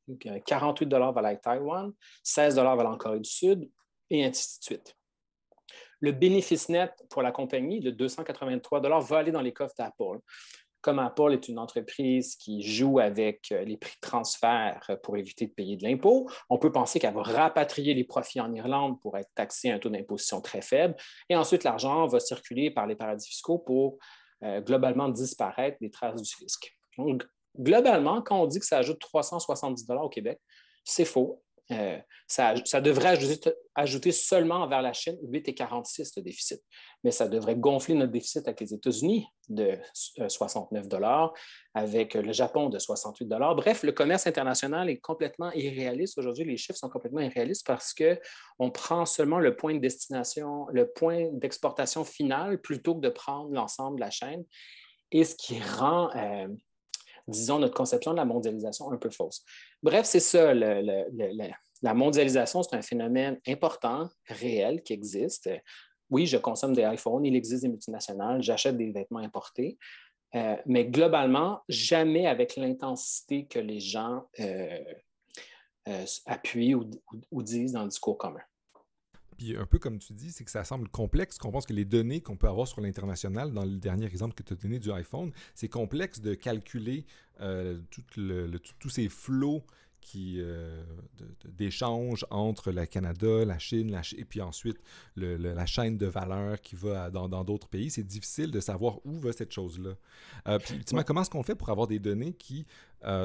[0.45, 1.91] 48 va aller à Taïwan,
[2.23, 3.69] 16 va aller en Corée du Sud,
[4.09, 4.95] et ainsi de suite.
[5.99, 10.19] Le bénéfice net pour la compagnie de 283 va aller dans les coffres d'Apple
[10.83, 15.17] comme Apple est une entreprise qui joue avec euh, les prix de transfert euh, pour
[15.17, 18.99] éviter de payer de l'impôt, on peut penser qu'elle va rapatrier les profits en Irlande
[18.99, 20.95] pour être taxée à un taux d'imposition très faible.
[21.29, 23.97] Et ensuite, l'argent va circuler par les paradis fiscaux pour
[24.43, 26.75] euh, globalement disparaître des traces du fisc.
[26.97, 27.25] Donc,
[27.57, 30.39] globalement, quand on dit que ça ajoute 370 au Québec,
[30.83, 31.41] c'est faux.
[31.71, 31.97] Euh,
[32.27, 33.17] ça, devrait
[33.75, 36.61] ajouter, seulement vers la Chine 8,46% de déficit.
[37.03, 39.77] Mais ça devrait gonfler notre déficit avec les États-Unis de
[40.27, 41.33] 69 euh, dollars,
[41.73, 43.55] avec le Japon de 68 dollars.
[43.55, 46.17] Bref, le commerce international est complètement irréaliste.
[46.17, 50.91] Aujourd'hui, les chiffres sont complètement irréalistes parce qu'on prend seulement le point de destination, le
[50.91, 54.43] point d'exportation final plutôt que de prendre l'ensemble de la chaîne.
[55.11, 56.47] Et ce qui rend euh,
[57.27, 59.43] disons, notre conception de la mondialisation un peu fausse.
[59.81, 60.53] Bref, c'est ça.
[60.53, 65.49] la mondialisation, c'est un phénomène important, réel, qui existe.
[66.09, 69.77] Oui, je consomme des iPhones, il existe des multinationales, j'achète des vêtements importés,
[70.35, 74.79] euh, mais globalement, jamais avec l'intensité que les gens euh,
[75.87, 78.41] euh, appuient ou disent dans le discours commun.
[79.37, 81.85] Puis un peu comme tu dis, c'est que ça semble complexe, qu'on pense que les
[81.85, 84.91] données qu'on peut avoir sur l'international, dans le dernier exemple que tu as donné du
[84.91, 87.05] iPhone, c'est complexe de calculer
[87.41, 89.65] euh, tous ces flots
[90.01, 90.83] qui euh,
[91.45, 94.77] d'échanges entre le Canada, la Chine, et puis ensuite
[95.15, 97.89] la chaîne de valeur qui va dans d'autres pays.
[97.89, 99.95] C'est difficile de savoir où va cette chose-là.
[100.49, 102.65] Euh, puis, comment est-ce qu'on fait pour avoir des données qui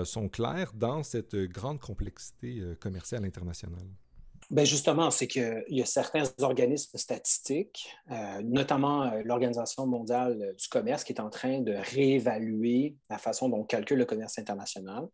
[0.05, 3.89] sont claires dans cette grande complexité commerciale internationale?
[4.51, 10.69] Bien justement, c'est qu'il y a certains organismes statistiques, euh, notamment euh, l'Organisation mondiale du
[10.69, 15.05] commerce, qui est en train de réévaluer la façon dont on calcule le commerce international.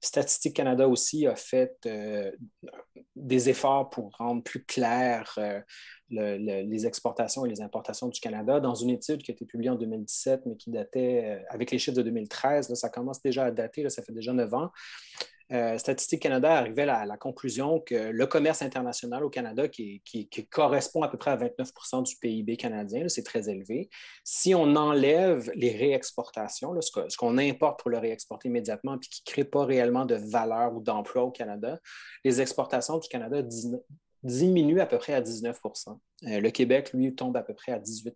[0.00, 2.32] Statistique Canada aussi a fait euh,
[3.14, 5.38] des efforts pour rendre plus clair
[6.10, 9.76] les exportations et les importations du Canada dans une étude qui a été publiée en
[9.76, 12.74] 2017, mais qui datait avec les chiffres de 2013.
[12.74, 14.72] ça commence déjà à dater, ça fait déjà neuf ans.
[15.52, 20.02] Euh, Statistique Canada arrivait à la, conclusion que le commerce international au Canada, qui,
[20.50, 23.90] correspond à peu près à 29% du PIB canadien, c'est très élevé.
[24.24, 29.32] Si on enlève les réexportations, ce qu'on importe pour le réexporter immédiatement, puis qui ne
[29.32, 31.78] crée pas réellement de valeur ou d'emploi au Canada,
[32.24, 33.42] les exportations du Canada
[34.22, 37.78] diminuent à peu près à 19 euh, Le Québec, lui, tombe à peu près à
[37.78, 38.12] 18%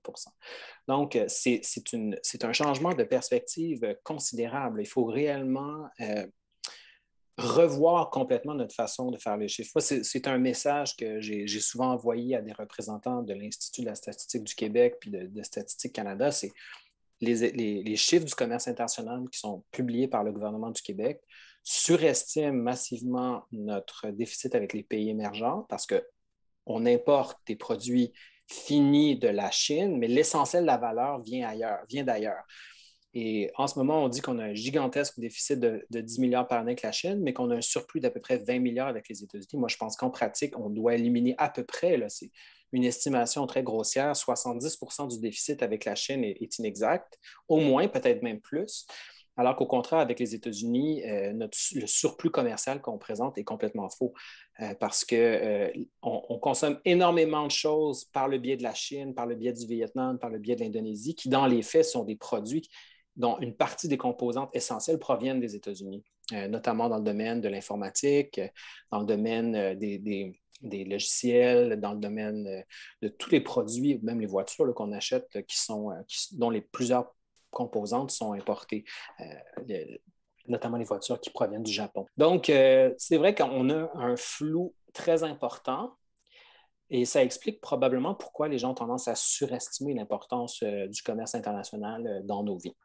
[0.89, 4.81] Donc, euh, c'est un changement de perspective considérable.
[4.81, 5.89] Il faut réellement
[7.39, 9.79] revoir complètement notre façon de faire les chiffres.
[9.81, 14.45] C'est un message que j'ai souvent envoyé à des représentants de l'Institut de la statistique
[14.45, 16.31] du Québec puis de, Statistique Canada.
[16.31, 16.53] C'est
[17.21, 21.21] les, chiffres du commerce international qui sont publiés par le gouvernement du Québec
[21.63, 28.13] surestiment massivement notre déficit avec les pays émergents parce qu'on importe des produits
[28.49, 32.45] finis de la Chine, mais l'essentiel de la valeur vient ailleurs, vient d'ailleurs.
[33.19, 36.59] Et en ce moment, on dit qu'on a un gigantesque déficit de, 10 milliards par
[36.59, 39.09] année avec la Chine, mais qu'on a un surplus d'à peu près 20 milliards avec
[39.09, 39.59] les États-Unis.
[39.59, 42.31] Moi, je pense qu'en pratique, on doit éliminer à peu près, c'est
[42.73, 48.21] une estimation très grossière, 70% du déficit avec la Chine est, inexact, au moins, peut-être
[48.21, 48.87] même plus.
[49.39, 54.13] Alors qu'au contraire, avec les États-Unis, euh, le surplus commercial qu'on présente est complètement faux
[54.61, 55.71] euh, parce qu'on euh,
[56.03, 59.67] on consomme énormément de choses par le biais de la Chine, par le biais du
[59.67, 62.69] Vietnam, par le biais de l'Indonésie, qui dans les faits sont des produits
[63.17, 67.49] dont une partie des composantes essentielles proviennent des États-Unis, euh, notamment dans le domaine de
[67.49, 68.41] l'informatique,
[68.93, 72.63] dans le domaine euh, des, logiciels, dans le domaine euh,
[73.03, 75.91] de tous les produits, même les voitures qu'on achète, qui sont,
[76.33, 77.15] dont les plusieurs
[77.51, 78.85] composantes sont importées.
[80.47, 82.07] notamment les voitures qui proviennent du Japon.
[82.17, 85.97] Donc, c'est vrai qu'on a un flou très important
[86.91, 92.23] et ça explique probablement pourquoi les gens ont tendance à surestimer l'importance du commerce international
[92.27, 92.77] dans nos vies.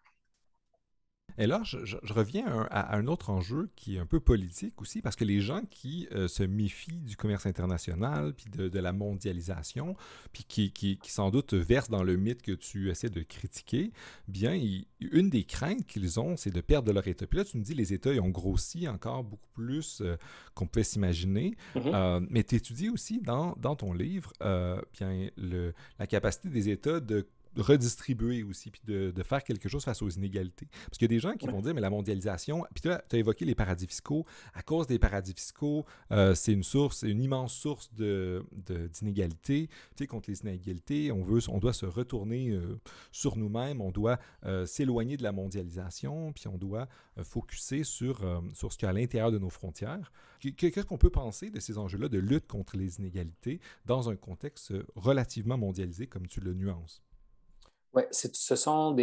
[1.38, 5.16] Et là, je, reviens à, un autre enjeu qui est un peu politique aussi, parce
[5.16, 9.96] que les gens qui euh, se méfient du commerce international, puis de, la mondialisation,
[10.34, 13.92] puis qui, sans doute versent dans le mythe que tu essaies de critiquer,
[14.28, 14.60] bien,
[15.00, 17.28] une des craintes qu'ils ont, c'est de perdre leur État.
[17.28, 20.18] Puis là, tu me dis, les États, ils ont grossi encore beaucoup plus euh,
[20.56, 21.56] qu'on pouvait s'imaginer.
[21.76, 21.92] Mm-hmm.
[21.94, 27.00] Euh, mais tu étudies aussi dans, dans ton livre, bien, le, la capacité des États
[27.00, 30.68] de redistribuer aussi, puis de, faire quelque chose face aux inégalités.
[30.86, 33.04] Parce qu'il y a des gens qui vont dire, mais la mondialisation, puis tu as
[33.14, 37.54] évoqué les paradis fiscaux, à cause des paradis fiscaux, euh, c'est une source, une immense
[37.54, 39.62] source d'inégalités.
[39.64, 42.80] De, tu sais, contre les inégalités, on, veut, on doit se retourner euh,
[43.12, 46.88] sur nous-mêmes, on doit euh, s'éloigner de la mondialisation, puis on doit
[47.24, 48.22] focuser sur,
[48.54, 50.12] sur ce qu'il y a à l'intérieur de nos frontières.
[50.40, 54.74] Qu'est-ce qu'on peut penser de ces enjeux-là de lutte contre les inégalités dans un contexte
[54.96, 57.04] relativement mondialisé comme tu le nuances?
[57.94, 58.96] Oui, ce sont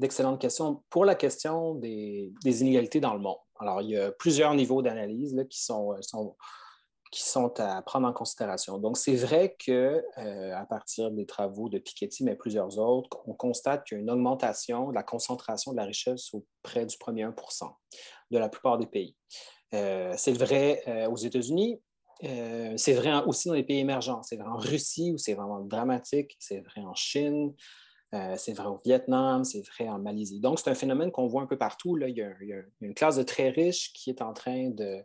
[0.00, 0.82] d'excellentes questions.
[0.90, 5.36] Pour la question des, inégalités dans le monde, alors il y a plusieurs niveaux d'analyse
[5.48, 6.36] qui sont, sont,
[7.12, 8.78] qui sont à prendre en considération.
[8.78, 13.34] Donc, c'est vrai que euh, à partir des travaux de Piketty, mais plusieurs autres, on
[13.34, 17.24] constate qu'il y a une augmentation de la concentration de la richesse auprès du premier
[17.24, 17.70] 1%
[18.32, 19.14] de la plupart des pays.
[19.72, 21.80] Euh, c'est vrai euh, aux États-Unis,
[22.76, 24.22] c'est vrai aussi dans les pays émergents.
[24.22, 27.52] C'est vrai en Russie où c'est vraiment dramatique, c'est vrai en Chine,
[28.14, 30.38] euh, c'est vrai au Vietnam, c'est vrai en Malaisie.
[30.38, 31.96] Donc, c'est un phénomène qu'on voit un peu partout.
[31.96, 32.08] Là.
[32.08, 32.30] Il, y a,
[32.80, 35.02] une classe de très riches qui est en train de,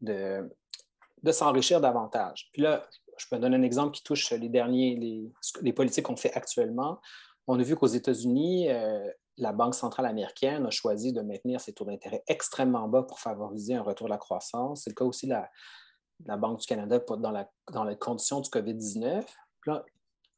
[0.00, 2.50] de, s'enrichir davantage.
[2.52, 2.84] Puis là,
[3.16, 5.30] je peux donner un exemple qui touche les derniers,
[5.62, 7.00] les, politiques qu'on fait actuellement.
[7.46, 11.72] On a vu qu'aux États-Unis, euh, la Banque centrale américaine a choisi de maintenir ses
[11.72, 14.82] taux d'intérêt extrêmement bas pour favoriser un retour de la croissance.
[14.82, 15.48] C'est le cas aussi de la,
[16.26, 19.24] la Banque du Canada dans, la, dans les conditions du COVID-19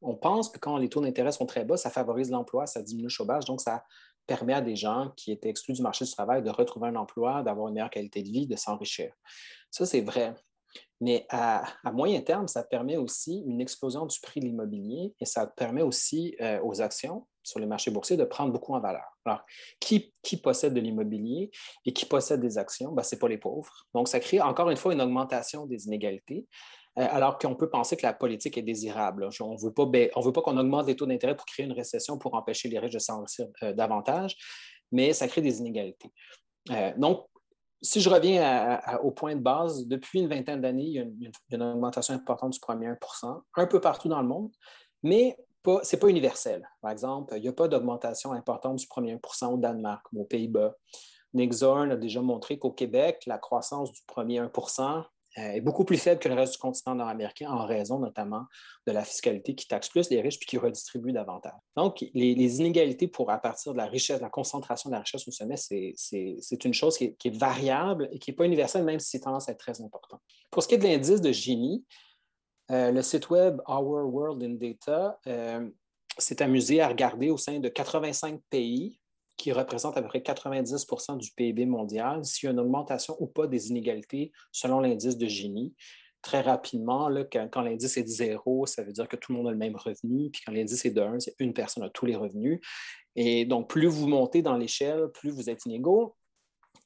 [0.05, 3.05] on pense que quand les taux d'intérêt sont très bas, ça favorise l'emploi, ça diminue
[3.05, 3.85] le chômage, donc ça
[4.27, 7.43] permet à des gens qui étaient exclus du marché du travail de retrouver un emploi,
[7.43, 9.13] d'avoir une meilleure qualité de vie, de s'enrichir.
[9.71, 10.35] Ça, c'est vrai.
[11.01, 15.47] Mais à, moyen terme, ça permet aussi une explosion du prix de l'immobilier et ça
[15.47, 19.05] permet aussi euh, aux actions sur les marchés boursiers de prendre beaucoup en valeur.
[19.25, 19.43] Alors,
[19.79, 20.13] qui,
[20.43, 21.51] possède de l'immobilier
[21.85, 22.93] et qui possède des actions?
[22.93, 23.87] Ben, ce n'est pas les pauvres.
[23.95, 26.47] Donc, ça crée encore une fois une augmentation des inégalités.
[26.99, 29.29] Euh, alors qu'on peut penser que la politique est désirable.
[29.41, 29.73] On ne veut
[30.33, 32.99] pas qu'on augmente les taux d'intérêt pour créer une récession pour empêcher les riches de
[33.01, 34.37] s'enrichir euh, davantage,
[34.93, 36.13] mais ça crée des inégalités.
[36.71, 37.27] Euh, donc,
[37.83, 41.05] si je reviens au point de base, depuis une vingtaine d'années, il y a
[41.51, 44.51] une, augmentation importante du premier 1% un peu partout dans le monde,
[45.03, 46.67] mais ce n'est pas universel.
[46.81, 50.25] Par exemple, il n'y a pas d'augmentation importante du premier 1% au Danemark ou aux
[50.25, 50.75] Pays-Bas.
[51.35, 55.03] Nick Zorn a déjà montré qu'au Québec, la croissance du premier 1 euh,
[55.37, 58.45] est beaucoup plus faible que le reste du continent nord-américain en raison notamment
[58.87, 61.53] de la fiscalité qui taxe plus les riches puis qui redistribue davantage.
[61.77, 65.31] Donc, les, inégalités pour à partir de la richesse, la concentration de la richesse au
[65.31, 69.21] sommet, c'est une chose qui est, variable et qui n'est pas universelle, même si c'est
[69.21, 70.21] tendance à être très important.
[70.51, 71.85] Pour ce qui est de l'indice de Gini,
[72.71, 75.69] euh, le site web Our World in Data euh,
[76.17, 79.01] s'est amusé à regarder au sein de 85 pays
[79.37, 80.87] qui représente à peu près 90
[81.19, 85.27] du PIB mondial, s'il y a une augmentation ou pas des inégalités selon l'indice de
[85.27, 85.75] Gini.
[86.23, 89.51] Très rapidement, quand, l'indice est de zéro, ça veut dire que tout le monde a
[89.51, 90.31] le même revenu.
[90.31, 92.61] Puis quand l'indice est de 1, c'est une personne a tous les revenus.
[93.17, 96.17] Et donc, plus vous montez dans l'échelle, plus vous êtes inégaux.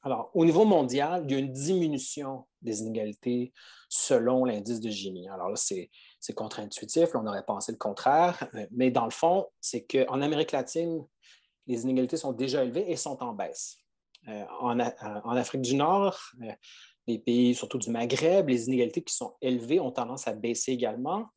[0.03, 3.53] Alors, au niveau mondial, il y a une diminution des inégalités
[3.89, 5.27] selon l'indice de Gini.
[5.29, 5.89] Alors là, c'est,
[6.35, 11.05] contre-intuitif, on aurait pensé le contraire, mais dans le fond, c'est qu'en Amérique latine,
[11.69, 13.77] les inégalités sont déjà élevées et sont en baisse.
[14.27, 16.19] En, en, Afrique du Nord,
[17.07, 21.27] les pays surtout du Maghreb, les inégalités qui sont élevées ont tendance à baisser également.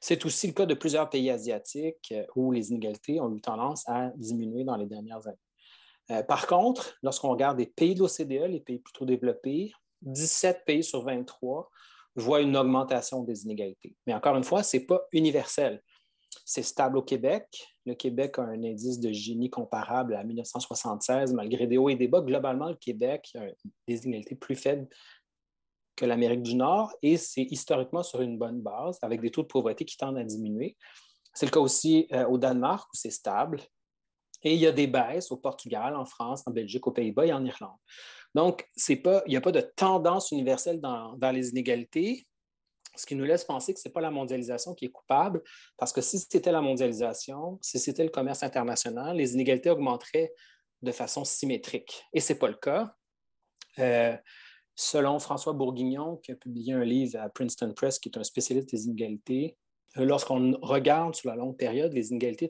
[0.00, 4.10] C'est aussi le cas de plusieurs pays asiatiques où les inégalités ont eu tendance à
[4.16, 6.24] diminuer dans les dernières années.
[6.24, 11.04] par contre, lorsqu'on regarde les pays de l'OCDE, les pays plutôt développés, 17 pays sur
[11.04, 11.70] 23
[12.16, 13.96] voient une augmentation des inégalités.
[14.06, 15.82] Mais encore une fois, ce n'est pas universel.
[16.44, 17.46] C'est stable au Québec.
[17.86, 22.08] Le Québec a un indice de génie comparable à 1976, malgré des hauts et des
[22.08, 22.20] bas.
[22.20, 23.46] Globalement, le Québec a
[23.86, 24.88] des inégalités plus faibles
[25.96, 29.48] que l'Amérique du Nord et c'est historiquement sur une bonne base, avec des taux de
[29.48, 30.76] pauvreté qui tendent à diminuer.
[31.34, 33.60] C'est le cas aussi euh, au Danemark, où c'est stable.
[34.42, 37.32] Et il y a des baisses au Portugal, en France, en Belgique, aux Pays-Bas et
[37.32, 37.76] en Irlande.
[38.34, 42.27] Donc, il n'y a pas de tendance universelle dans, vers les inégalités,
[42.98, 45.42] ce qui nous laisse penser que ce n'est pas la mondialisation qui est coupable,
[45.76, 50.32] parce que si c'était la mondialisation, si c'était le commerce international, les inégalités augmenteraient
[50.82, 52.04] de façon symétrique.
[52.12, 52.94] Et ce n'est pas le cas.
[53.78, 54.16] Euh,
[54.74, 58.70] selon François Bourguignon, qui a publié un livre à Princeton Press, qui est un spécialiste
[58.70, 59.56] des inégalités,
[59.96, 62.48] euh, lorsqu'on regarde sur la longue période, les inégalités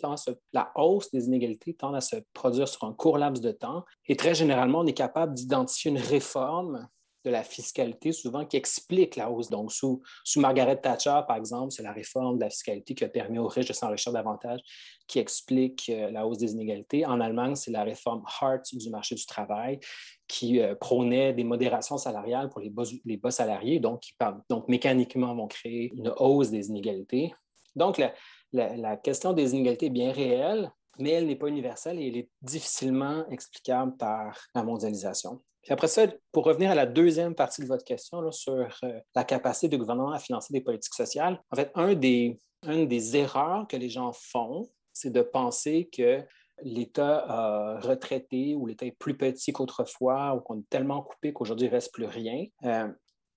[0.53, 3.85] la hausse des inégalités tend à se produire sur un court laps de temps.
[4.07, 6.89] Et très généralement, on est capable d'identifier une réforme
[7.25, 9.51] de la fiscalité, souvent qui explique la hausse.
[9.51, 13.09] Donc, sous, sous Margaret Thatcher, par exemple, c'est la réforme de la fiscalité qui a
[13.09, 14.61] permis aux riches de s'enrichir davantage
[15.07, 17.05] qui explique euh, la hausse des inégalités.
[17.07, 19.81] En Allemagne, c'est la réforme Hart du marché du travail
[20.29, 24.15] qui euh, prônait des modérations salariales pour les bas, les bas salariés, donc qui
[24.49, 27.35] donc mécaniquement vont créer une hausse des inégalités.
[27.75, 28.13] Donc, la,
[28.53, 32.31] la question des inégalités est bien réelle, mais elle n'est pas universelle et elle est
[32.43, 37.85] difficilement explicable par la mondialisation après ça, pour revenir à la deuxième partie de votre
[37.85, 41.95] question sur euh, la capacité du gouvernement à financer des politiques sociales, en fait, un
[41.95, 46.23] des, une des erreurs que les gens font, c'est de penser que
[46.63, 51.67] l'État a retraité ou l'État est plus petit qu'autrefois ou qu'on est tellement coupé qu'aujourd'hui
[51.67, 52.47] il ne reste plus rien.
[52.65, 52.89] Euh,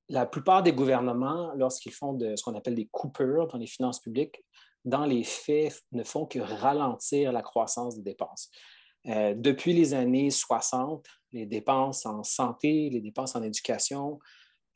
[0.10, 4.44] la plupart des gouvernements, lorsqu'ils font ce qu'on appelle des coupures dans les finances publiques,
[4.84, 8.50] dans les faits, ne font que ralentir la croissance des dépenses.
[9.08, 14.20] Euh, depuis les années 60, les dépenses en santé, les dépenses en éducation,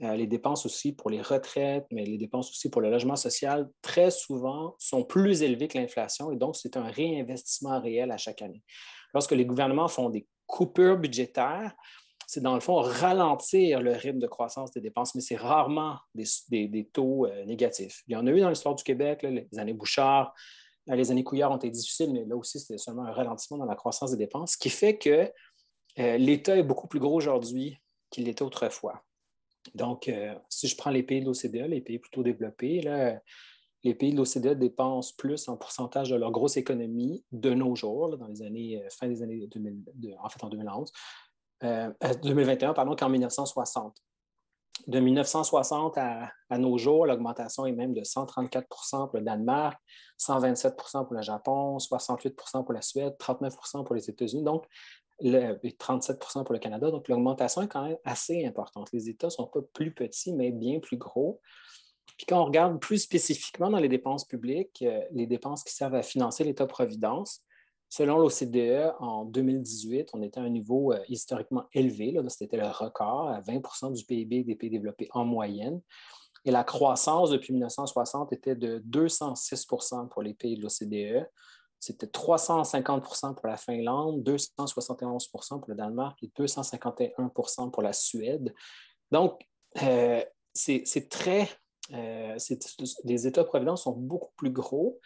[0.02, 3.70] euh, les dépenses aussi pour les retraites, mais les dépenses aussi pour le logement social,
[3.82, 8.42] très souvent sont plus élevées que l'inflation et donc c'est un réinvestissement réel à chaque
[8.42, 8.64] année.
[9.14, 11.74] Lorsque les gouvernements font des coupures budgétaires,
[12.28, 16.90] c'est dans le fond ralentir le rythme de croissance des dépenses, mais c'est rarement des,
[16.92, 18.04] taux euh, négatifs.
[18.08, 20.34] Il y en a eu dans l'histoire du Québec, les années Bouchard,
[20.88, 23.76] les années Couillard ont été difficiles, mais là aussi, c'était seulement un ralentissement dans la
[23.76, 25.32] croissance des dépenses, ce qui fait que
[26.00, 27.78] euh, l'État est beaucoup plus gros aujourd'hui
[28.10, 29.04] qu'il l'était autrefois.
[29.74, 32.82] Donc, euh, si je prends les pays de l'OCDE, les pays plutôt développés,
[33.84, 38.18] les pays de l'OCDE dépensent plus en pourcentage de leur grosse économie de nos jours,
[38.18, 40.92] dans les années, euh, fin des années 2000, en fait en 2011,
[42.22, 43.96] 2021, pardon, qu'en 1960
[44.88, 49.80] de 1960 à, nos jours, l'augmentation est même de 134% pour le Danemark,
[50.20, 54.66] 127% pour le Japon, 68% pour la Suède, 39% pour les États-Unis, donc
[55.22, 56.92] le, et 37% pour le Canada.
[56.92, 58.92] Donc l'augmentation est quand même assez importante.
[58.92, 61.40] Les États ne sont pas plus petits, mais bien plus gros.
[62.18, 65.96] Puis quand on regarde plus spécifiquement dans les dépenses publiques, euh, les dépenses qui servent
[65.96, 67.46] à financer l'État-providence,
[67.90, 72.14] Selon l'OCDE, en 2018, on était à un niveau euh, historiquement élevé.
[72.28, 75.82] C'était le record, à 20% du PIB des pays développés en moyenne.
[76.44, 81.28] Et la croissance depuis 1960 était de 206% pour les pays de l'OCDE.
[81.86, 88.56] C'était 350% pour la Finlande, 271% pour le Danemark et 251% pour la Suède.
[89.12, 89.40] Donc,
[89.84, 91.48] euh, c'est très.
[91.94, 92.36] Euh,
[93.04, 95.00] les États-providence sont beaucoup plus gros.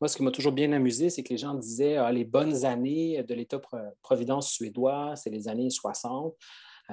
[0.00, 2.64] Moi, ce qui m'a toujours bien amusé, c'est que les gens disaient ah, les bonnes
[2.64, 6.32] années de l'État-providence suédois, c'est les années 60,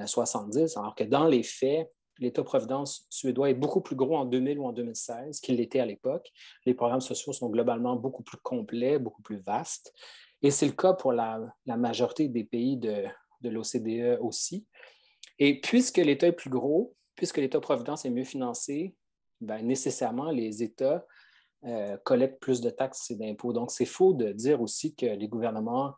[0.04, 4.58] 70, euh, alors que dans les faits, l'État-providence suédois est beaucoup plus gros en 2000
[4.58, 6.30] ou en 2016 qu'il l'était à l'époque.
[6.66, 9.92] Les programmes sociaux sont globalement beaucoup plus complets, beaucoup plus vastes.
[10.42, 13.04] Et c'est le cas pour la, majorité des pays de,
[13.42, 14.66] l'OCDE aussi.
[15.38, 18.94] Et puisque l'État est plus gros, puisque l'État-providence est mieux financé,
[19.40, 21.04] ben, nécessairement, les États
[21.64, 23.52] euh, collectent plus de taxes et d'impôts.
[23.52, 25.94] Donc, c'est faux de dire aussi que les gouvernements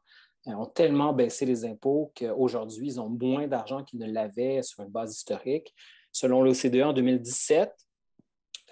[0.46, 4.82] euh, ont tellement baissé les impôts qu'aujourd'hui, ils ont moins d'argent qu'ils ne l'avaient sur
[4.82, 5.74] une base historique.
[6.12, 7.72] Selon l'OCDE, en 2017,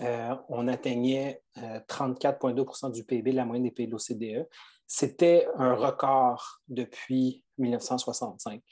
[0.00, 4.48] euh, on atteignait 34,2% du PIB la moyenne des pays de l'OCDE.
[4.86, 8.62] C'était un record depuis 1965.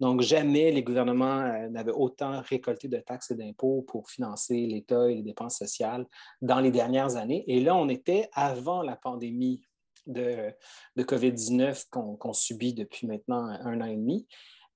[0.00, 5.08] Donc, jamais les gouvernements euh, n'avaient autant récolté de taxes et d'impôts pour financer l'État
[5.08, 6.06] et les dépenses sociales
[6.42, 7.44] dans les dernières années.
[7.46, 9.62] Et là, on était avant la pandémie
[10.06, 10.52] de
[10.98, 14.26] COVID-19 qu'on subit depuis maintenant un an et demi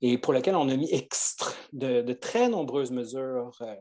[0.00, 0.90] et pour lequel on a mis
[1.72, 3.74] de, de, très nombreuses mesures, euh,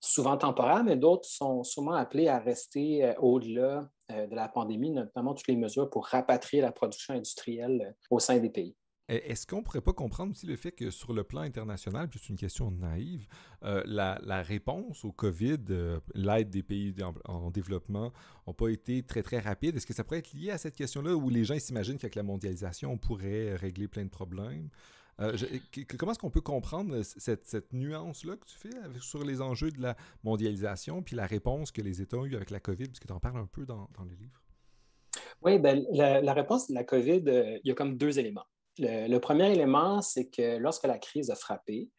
[0.00, 4.90] souvent temporaires, mais d'autres sont souvent appelées à rester euh, au-delà euh, de la pandémie,
[4.90, 8.76] notamment toutes les mesures pour rapatrier la production industrielle au sein des pays.
[9.10, 12.20] Est-ce qu'on ne pourrait pas comprendre aussi le fait que sur le plan international, puis
[12.22, 13.26] c'est une question naïve,
[13.62, 15.60] la, la, réponse au COVID,
[16.14, 16.94] l'aide des pays
[17.24, 18.12] en, développement,
[18.46, 19.78] n'a pas été très très rapide?
[19.78, 22.22] Est-ce que ça pourrait être lié à cette question-là où les gens s'imaginent qu'avec la
[22.22, 24.68] mondialisation, on pourrait régler plein de problèmes?
[25.20, 25.36] Euh,
[25.98, 29.96] comment est-ce qu'on peut comprendre cette, nuance-là que tu fais sur les enjeux de la
[30.22, 33.20] mondialisation puis la réponse que les États ont eue avec la COVID, puisque tu en
[33.20, 34.40] parles un peu dans, dans le livre?
[35.42, 38.46] Oui, ben, la, réponse de la COVID, euh, il y a comme deux éléments.
[38.78, 41.90] le premier élément, c'est que lorsque la crise a frappé,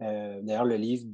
[0.00, 1.06] euh, d'ailleurs, le livre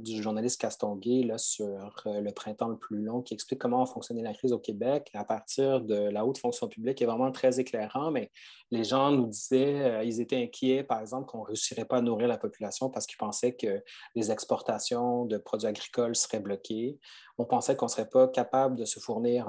[0.00, 3.86] du journaliste Castonguay là, sur euh, le printemps le plus long qui explique comment a
[3.86, 7.60] fonctionné la crise au Québec à partir de la haute fonction publique est vraiment très
[7.60, 8.32] éclairant, mais
[8.72, 12.00] les gens nous disaient, euh, ils étaient inquiets, par exemple, qu'on ne réussirait pas à
[12.00, 13.80] nourrir la population parce qu'ils pensaient que
[14.16, 16.98] les exportations de produits agricoles seraient bloquées.
[17.38, 19.46] On pensait qu'on ne serait pas capable de se fournir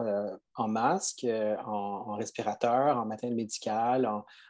[0.55, 1.25] en masque,
[1.65, 4.05] en, respirateur, en matériel médical,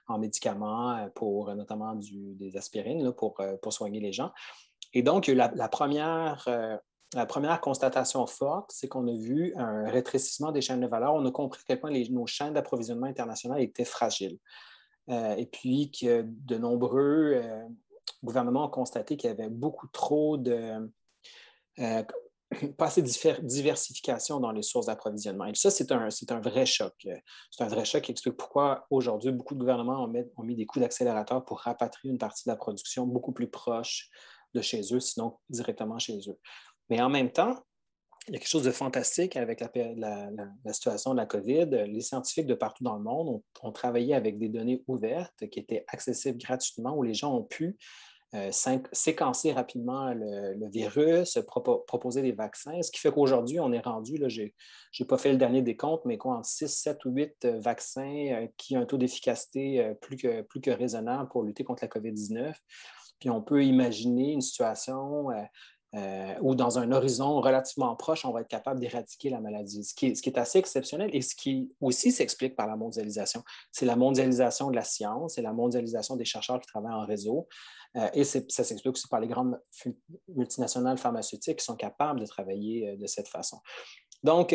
[0.07, 4.16] en, médicaments pour notamment des aspirines pour, pour soigner les gens.
[4.93, 6.47] Et donc, la, première
[7.13, 11.13] la première constatation forte, c'est qu'on a vu un rétrécissement des chaînes de valeur.
[11.13, 14.37] On a compris à quel point nos chaînes d'approvisionnement international étaient fragiles.
[15.09, 17.63] Euh, et puis que de nombreux euh,
[18.23, 20.91] gouvernements ont constaté qu'il y avait beaucoup trop de.
[21.79, 22.03] Euh,
[22.77, 25.45] pas assez de diversification dans les sources d'approvisionnement.
[25.45, 26.93] Et ça, c'est un, un, vrai choc.
[27.51, 30.55] C'est un vrai choc qui explique pourquoi aujourd'hui, beaucoup de gouvernements ont mis, ont mis
[30.55, 34.09] des coups d'accélérateur pour rapatrier une partie de la production beaucoup plus proche
[34.53, 36.37] de chez eux, sinon directement chez eux.
[36.89, 37.57] Mais en même temps,
[38.27, 41.67] il y a quelque chose de fantastique avec la, situation de la COVID.
[41.87, 45.85] Les scientifiques de partout dans le monde ont, travaillé avec des données ouvertes qui étaient
[45.87, 47.77] accessibles gratuitement, où les gens ont pu
[48.35, 51.39] euh, séquencer rapidement le, virus,
[51.87, 55.37] proposer des vaccins, ce qui fait qu'aujourd'hui, on est rendu, je n'ai pas fait le
[55.37, 58.85] dernier décompte, mais quoi, en 6, 7 ou 8 euh, vaccins euh, qui ont un
[58.85, 62.53] taux d'efficacité plus, que, plus que raisonnable pour lutter contre la COVID-19.
[63.19, 65.29] Puis on peut imaginer une situation
[65.95, 69.93] euh, ou dans un horizon relativement proche, on va être capable d'éradiquer la maladie, ce
[69.93, 73.41] qui, est, assez exceptionnel et ce qui aussi s'explique par la mondialisation.
[73.71, 77.47] C'est la mondialisation de la science, c'est la mondialisation des chercheurs qui travaillent en réseau
[77.95, 79.57] euh, et ça s'explique aussi par les grandes
[80.27, 83.59] multinationales pharmaceutiques qui sont capables de travailler euh, de cette façon.
[84.23, 84.53] Donc,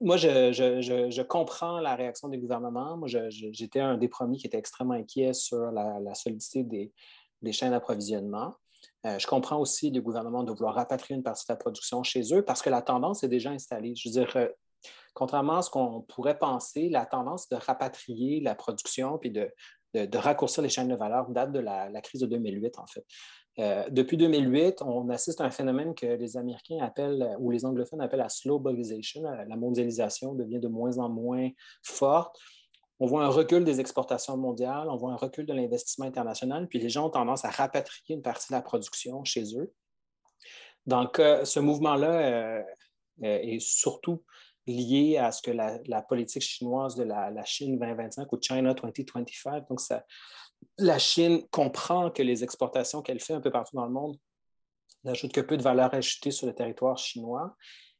[0.00, 2.98] moi, je, comprends la réaction des gouvernements.
[2.98, 8.56] Moi, j'étais un des premiers qui était extrêmement inquiet sur la, solidité des chaînes d'approvisionnement.
[9.06, 12.34] Euh, je comprends aussi le gouvernement de vouloir rapatrier une partie de la production chez
[12.34, 13.94] eux parce que la tendance est déjà installée.
[13.96, 14.48] Je veux dire, euh,
[15.14, 19.50] contrairement à ce qu'on pourrait penser, la tendance de rapatrier la production puis de,
[20.14, 23.04] raccourcir les chaînes de valeur date de la, crise de 2008, en fait.
[23.58, 28.00] Euh, depuis 2008, on assiste à un phénomène que les Américains appellent, ou les anglophones
[28.00, 31.48] appellent la slow La mondialisation devient de moins en moins
[31.82, 32.38] forte
[33.00, 36.78] on voit un recul des exportations mondiales, on voit un recul de l'investissement international, puis
[36.78, 39.72] les gens ont tendance à rapatrier une partie de la production chez eux.
[40.86, 42.62] Donc, ce mouvement-là euh,
[43.24, 44.22] euh, est surtout
[44.66, 49.80] lié à ce que la, politique chinoise de la, Chine 2025 ou China 2025, donc
[50.78, 54.16] la Chine comprend que les exportations qu'elle fait un peu partout dans le monde
[55.04, 57.56] n'ajoutent que peu de valeur ajoutée sur le territoire chinois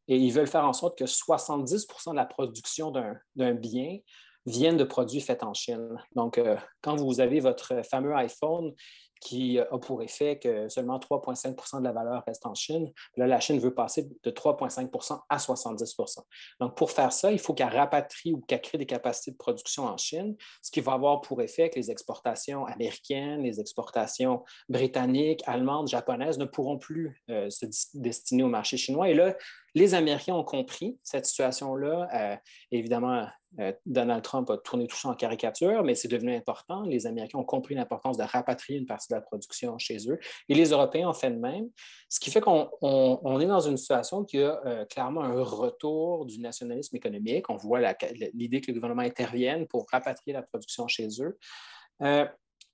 [0.08, 3.98] et ils veulent faire en sorte que 70% de la production d'un bien
[4.46, 5.96] viennent de produits faits en Chine.
[6.14, 8.72] Donc, euh, quand vous avez votre fameux iPhone
[9.20, 12.90] qui a pour effet que seulement 3,5% de la valeur reste en Chine.
[13.16, 16.24] Là, la Chine veut passer de 3,5% à 70%
[16.58, 19.84] Donc, pour faire ça, il faut qu'elle rapatrie ou qu'elle crée des capacités de production
[19.84, 25.42] en Chine, ce qui va avoir pour effet que les exportations américaines, les exportations britanniques,
[25.46, 29.10] allemandes, japonaises ne pourront plus euh, se destiner au marché chinois.
[29.10, 29.36] Et là,
[29.74, 32.08] les Américains ont compris cette situation-là.
[32.14, 32.36] Euh,
[32.72, 33.28] évidemment,
[33.58, 36.82] euh, Donald Trump a tourné tout ça en caricature, mais c'est devenu important.
[36.82, 40.54] Les Américains ont compris l'importance de rapatrier une partie de la production chez eux et
[40.54, 41.68] les Européens ont fait de même.
[42.08, 46.40] Ce qui fait qu'on est dans une situation qui a euh, clairement un retour du
[46.40, 47.50] nationalisme économique.
[47.50, 47.80] On voit
[48.34, 51.36] l'idée que le gouvernement intervienne pour rapatrier la production chez eux.
[52.02, 52.26] Euh,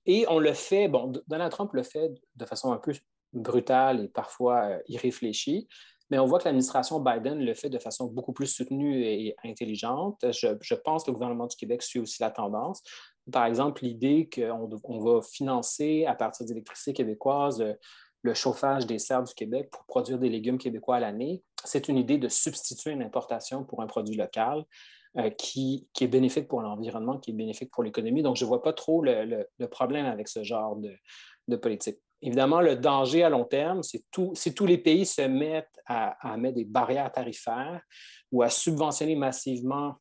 [0.05, 2.93] et on le fait, bon, Donald Trump le fait de façon un peu
[3.33, 5.67] brutale et parfois irréfléchie
[6.09, 10.23] mais on voit que l'administration Biden le fait de façon beaucoup plus soutenue et intelligente.
[10.31, 12.81] Je, pense que le gouvernement du Québec suit aussi la tendance.
[13.31, 17.73] Par exemple, l'idée qu'on va financer à partir d'électricité québécoise euh,
[18.21, 21.97] le chauffage des serres du Québec pour produire des légumes québécois à l'année, c'est une
[21.97, 24.65] idée de substituer une importation pour un produit local.
[25.37, 28.21] qui, est bénéfique pour l'environnement, qui est bénéfique pour l'économie.
[28.21, 30.77] Donc, je ne vois pas trop le, problème avec ce genre
[31.47, 31.99] de, politique.
[32.21, 34.03] Évidemment, le danger à long terme, c'est
[34.33, 37.81] si tous les pays se mettent à, mettre des barrières tarifaires
[38.31, 39.95] ou à subventionner massivement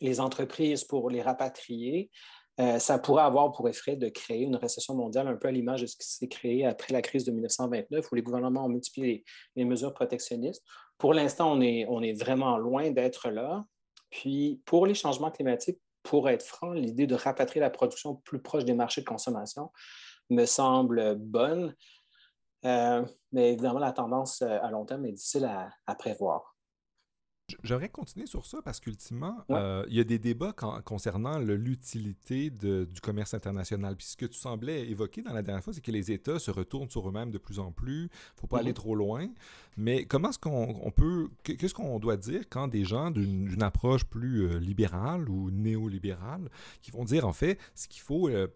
[0.00, 2.10] les entreprises pour les rapatrier,
[2.60, 5.82] euh, ça pourrait avoir pour effet de créer une récession mondiale un peu à l'image
[5.82, 9.24] de ce qui s'est créé après la crise de 1929, où les gouvernements ont multiplié
[9.56, 10.64] les, mesures protectionnistes.
[10.98, 13.64] Pour l'instant, on est vraiment loin d'être là.
[14.10, 18.64] Puis, pour les changements climatiques, pour être franc, l'idée de rapatrier la production plus proche
[18.64, 19.70] des marchés de consommation
[20.30, 21.74] me semble bonne.
[22.64, 25.50] Euh, mais évidemment, la tendance euh, à long terme est difficile
[25.86, 26.52] à prévoir.
[27.62, 30.54] J'aimerais continuer sur ça parce qu'ultimement, euh, il y a des débats
[30.84, 33.96] concernant l'utilité du commerce international.
[33.96, 36.50] Puis ce que tu semblais évoquer dans la dernière fois, c'est que les États se
[36.50, 38.02] retournent sur eux-mêmes de plus en plus.
[38.02, 38.74] Il ne faut pas aller mm-hmm.
[38.74, 39.28] trop loin.
[39.76, 41.28] Mais comment est-ce qu'on peut.
[41.42, 46.48] Qu'est-ce qu'on doit dire quand des gens d'une approche plus libérale ou néolibérale
[46.80, 48.28] qui vont dire, en fait, ce qu'il faut.
[48.28, 48.46] Euh,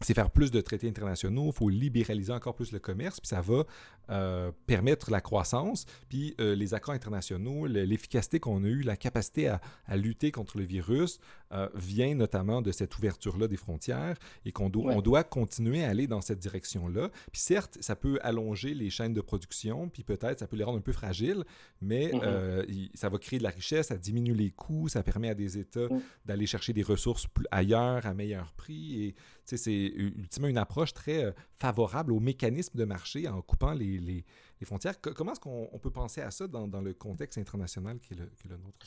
[0.00, 3.40] c'est faire plus de traités internationaux, il faut libéraliser encore plus le commerce, puis ça
[3.40, 3.64] va
[4.10, 9.48] euh, permettre la croissance, puis euh, les accords internationaux, l'efficacité qu'on a eue, la capacité
[9.48, 9.60] à,
[9.96, 11.20] lutter contre le virus
[11.52, 15.90] euh, vient notamment de cette ouverture-là des frontières et qu'on doit, on doit continuer à
[15.90, 17.10] aller dans cette direction-là.
[17.32, 20.78] Puis certes, ça peut allonger les chaînes de production, puis peut-être ça peut les rendre
[20.78, 21.44] un peu fragiles,
[21.80, 22.90] mais mm-hmm.
[22.94, 25.86] ça va créer de la richesse, ça diminue les coûts, ça permet à des États
[25.86, 26.00] mm.
[26.26, 29.04] d'aller chercher des ressources ailleurs à meilleur prix.
[29.04, 29.14] Et
[29.44, 34.24] c'est ultimement une approche très favorable au mécanisme de marché en coupant les
[34.64, 35.00] frontières.
[35.00, 38.78] comment est-ce qu'on peut penser à ça dans, le contexte international qui est le, nôtre?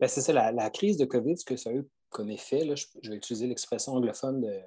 [0.00, 3.10] Ben, c'est ça, la, crise de COVID, ce que ça a eu comme effet, je,
[3.10, 4.60] vais utiliser l'expression anglophone de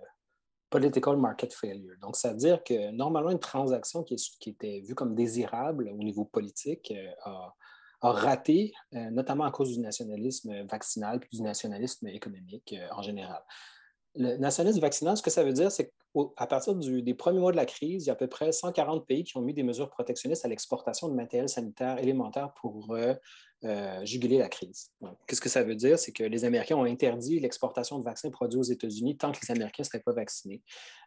[0.70, 1.96] political market failure.
[2.02, 4.16] Donc, ça veut dire que normalement, une transaction qui,
[4.48, 7.12] était vue comme désirable au niveau politique euh,
[8.02, 13.02] a, raté, euh, notamment à cause du nationalisme vaccinal et du nationalisme économique euh, en
[13.02, 13.44] général.
[14.16, 17.58] Le nationalisme vaccinal, ce que ça veut dire, c'est qu'à partir des premiers mois de
[17.58, 19.90] la crise, il y a à peu près 140 pays qui ont mis des mesures
[19.90, 23.14] protectionnistes à l'exportation de matériel sanitaire élémentaire pour euh,
[23.64, 24.92] euh, juguler la crise.
[25.28, 26.00] Qu'est-ce que ça veut dire?
[26.00, 29.52] C'est que les Américains ont interdit l'exportation de vaccins produits aux États-Unis tant que les
[29.52, 30.64] Américains ne seraient pas vaccinés.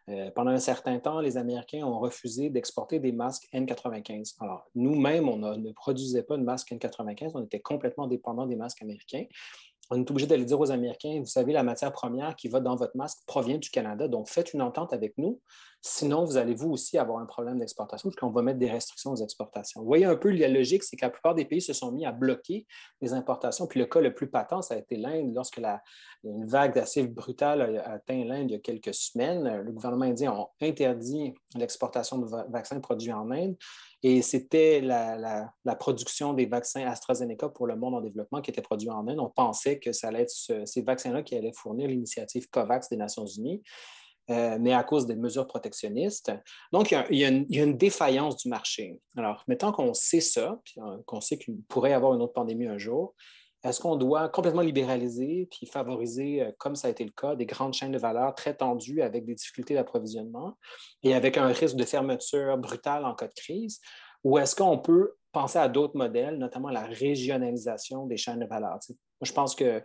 [0.09, 4.35] Euh, pendant un certain temps, les Américains ont refusé d'exporter des masques N95.
[4.39, 8.81] Alors, nous-mêmes, on ne produisait pas de masques N95, on était complètement dépendants des masques
[8.81, 9.25] américains
[9.91, 12.75] on est obligé d'aller dire aux Américains, vous savez, la matière première qui va dans
[12.75, 15.39] votre masque provient du Canada, donc faites une entente avec nous.
[15.87, 19.11] Sinon, vous allez vous aussi avoir un problème d'exportation parce qu'on va mettre des restrictions
[19.11, 19.81] aux exportations.
[19.81, 22.07] Vous voyez un peu la logique, c'est que la plupart des pays se sont mis
[22.07, 22.65] à bloquer
[23.01, 23.67] les importations.
[23.67, 25.31] Puis le cas le plus patent, ça a été l'Inde.
[25.35, 25.83] Lorsque la,
[26.23, 30.49] vague d'acide brutale a atteint l'Inde il y a quelques semaines, le gouvernement indien a
[30.59, 33.55] interdit l'exportation de vaccins produits en Inde.
[34.07, 35.49] Et c'était la,
[35.79, 39.19] production des vaccins AstraZeneca pour le monde en développement qui était produit en Inde.
[39.19, 43.25] On pensait que ça allait être ces vaccins-là qui allaient fournir l'initiative COVAX des Nations
[43.25, 43.63] Unies.
[44.29, 46.31] Euh, mais à cause des mesures protectionnistes.
[46.71, 48.99] Donc, il y, a, une, défaillance du marché.
[49.17, 52.67] Alors, maintenant qu'on sait ça, euh, qu'on sait qu'il pourrait y avoir une autre pandémie
[52.67, 53.15] un jour,
[53.65, 57.45] est-ce qu'on doit complètement libéraliser puis favoriser, euh, comme ça a été le cas, des
[57.45, 60.57] grandes chaînes de valeur très tendues avec des difficultés d'approvisionnement
[61.03, 63.81] et avec un risque de fermeture brutale en cas de crise?
[64.23, 68.79] Ou est-ce qu'on peut penser à d'autres modèles, notamment la régionalisation des chaînes de valeur?
[69.21, 69.81] je pense que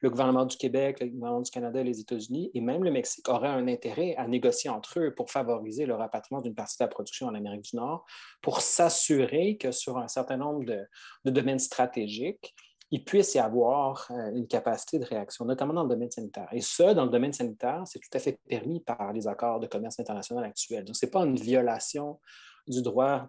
[0.00, 3.48] le gouvernement du Québec, le gouvernement du Canada, les États-Unis et même le Mexique auraient
[3.48, 7.26] un intérêt à négocier entre eux pour favoriser le rapatriement d'une partie de la production
[7.26, 8.04] en Amérique du Nord,
[8.40, 12.54] pour s'assurer que sur un certain nombre de, domaines stratégiques,
[12.92, 16.46] il puisse y avoir euh, une capacité de réaction, notamment dans le domaine sanitaire.
[16.52, 19.66] Et ça, dans le domaine sanitaire, c'est tout à fait permis par les accords de
[19.66, 20.84] commerce international actuels.
[20.84, 22.20] Donc, ce n'est pas une violation
[22.68, 23.28] du droit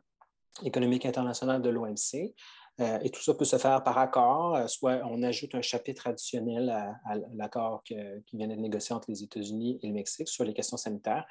[0.63, 2.33] économique international de l'OMC.
[2.81, 6.07] Euh, et tout ça peut se faire par accord, euh, soit on ajoute un chapitre
[6.07, 7.95] additionnel à, l'accord qui
[8.33, 11.25] vient d'être négocié entre les États-Unis et le Mexique sur les questions sanitaires.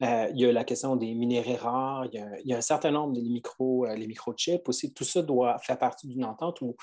[0.00, 3.20] Il y a la question des minéraux rares, il y a, un certain nombre de
[3.20, 4.94] micro, les microchips aussi.
[4.94, 6.74] Tout ça doit faire partie d'une entente où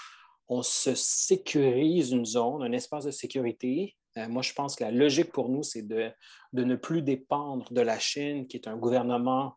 [0.49, 3.95] on se sécurise une zone, un espace de sécurité.
[4.29, 6.09] moi, je pense que la logique pour nous, c'est de,
[6.53, 9.55] de, ne plus dépendre de la Chine, qui est un gouvernement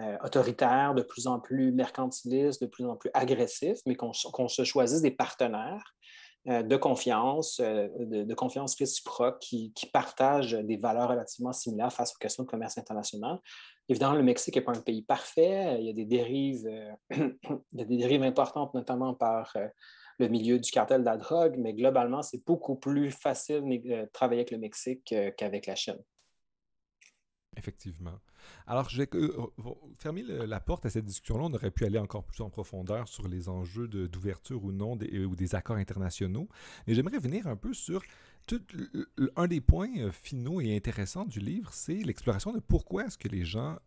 [0.00, 4.12] euh, autoritaire, de plus en plus mercantiliste, de plus en plus agressif, mais qu'on
[4.48, 5.94] se choisisse des partenaires
[6.48, 12.18] euh, de confiance, euh, de, confiance réciproque qui, partagent des valeurs relativement similaires face aux
[12.18, 13.40] questions de commerce international.
[13.88, 15.76] Évidemment, le Mexique n'est pas un pays parfait.
[15.80, 16.66] Il y a des dérives,
[17.10, 17.34] il
[17.72, 19.54] y a des dérives importantes, notamment par
[20.20, 24.40] le milieu du cartel de la drogue, mais globalement, c'est beaucoup plus facile de travailler
[24.40, 25.98] avec le Mexique qu'avec la Chine.
[27.56, 28.20] Effectivement.
[28.66, 29.46] Alors, je vais euh,
[29.98, 31.44] fermer la porte à cette discussion-là.
[31.44, 35.24] On aurait pu aller encore plus en profondeur sur les enjeux d'ouverture ou non des,
[35.24, 36.48] ou des accords internationaux.
[36.86, 38.02] Mais j'aimerais venir un peu sur
[39.36, 43.44] un des points finaux et intéressants du livre, c'est l'exploration de pourquoi est-ce que les
[43.44, 43.78] gens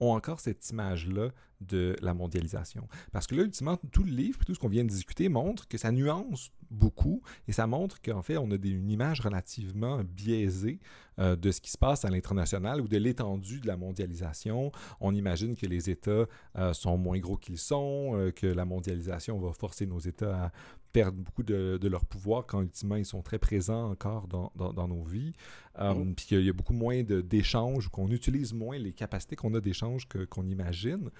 [0.00, 1.30] ont encore cette image-là
[1.60, 2.88] de la mondialisation.
[3.12, 5.78] Parce que là, ultimement, tout le livre, tout ce qu'on vient de discuter montre que
[5.78, 10.80] ça nuance beaucoup et ça montre qu'en fait, on a une image relativement biaisée
[11.18, 14.72] euh, de ce qui se passe à l'international ou de l'étendue de la mondialisation.
[15.00, 16.26] On imagine que les États
[16.56, 20.52] euh, sont moins gros qu'ils sont, euh, que la mondialisation va forcer nos États à
[20.94, 25.32] perdent beaucoup de, leur pouvoir quand ultimement ils sont très présents encore dans, nos vies.
[25.78, 26.14] Mm.
[26.14, 30.08] Puis qu'il y a beaucoup moins d'échanges, qu'on utilise moins les capacités qu'on a d'échange
[30.30, 31.10] qu'on imagine.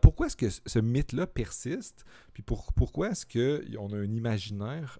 [0.00, 2.04] pourquoi est-ce que ce mythe-là persiste?
[2.32, 4.98] Puis pour, pourquoi est-ce qu'on a un imaginaire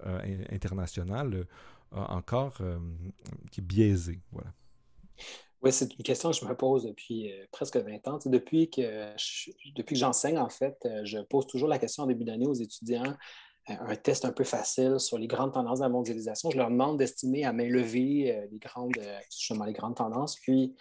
[0.51, 1.47] international
[1.93, 2.59] encore
[3.53, 4.21] qui est biaisé?
[4.33, 4.53] Voilà.
[5.63, 8.19] Oui, c'est une question que je me pose depuis presque 20 ans.
[8.27, 9.15] depuis que,
[9.77, 13.17] depuis que j'enseigne, en fait, je pose toujours la question en début d'année aux étudiants
[13.69, 16.51] un test un peu facile sur les grandes tendances de la mondialisation.
[16.51, 20.37] Je leur demande d'estimer à main levée euh, les, grandes, euh, justement, les grandes tendances.
[20.37, 20.75] Puis,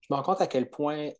[0.00, 1.10] je me rends compte à quel point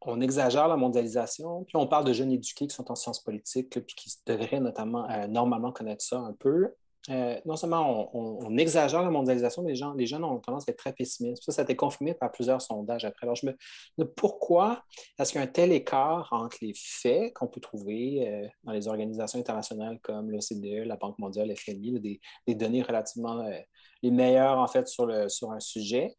[0.00, 1.64] on exagère la mondialisation.
[1.64, 5.10] Puis, on parle de jeunes éduqués qui sont en sciences politiques, puis qui devraient notamment,
[5.10, 6.72] euh, normalement connaître ça un peu.
[7.10, 10.72] Euh, non seulement on, exagère la mondialisation, mais les, gens, les jeunes ont tendance à
[10.72, 11.42] être très pessimistes.
[11.42, 13.24] Ça, ça a été confirmé par plusieurs sondages après.
[13.26, 14.82] Alors, je me pourquoi
[15.18, 18.72] est-ce qu'il y a un tel écart entre les faits qu'on peut trouver euh, dans
[18.72, 23.58] les organisations internationales comme l'OCDE, la Banque mondiale, le FMI, des, données relativement euh,
[24.02, 26.14] les meilleures, en fait, sur un sujet,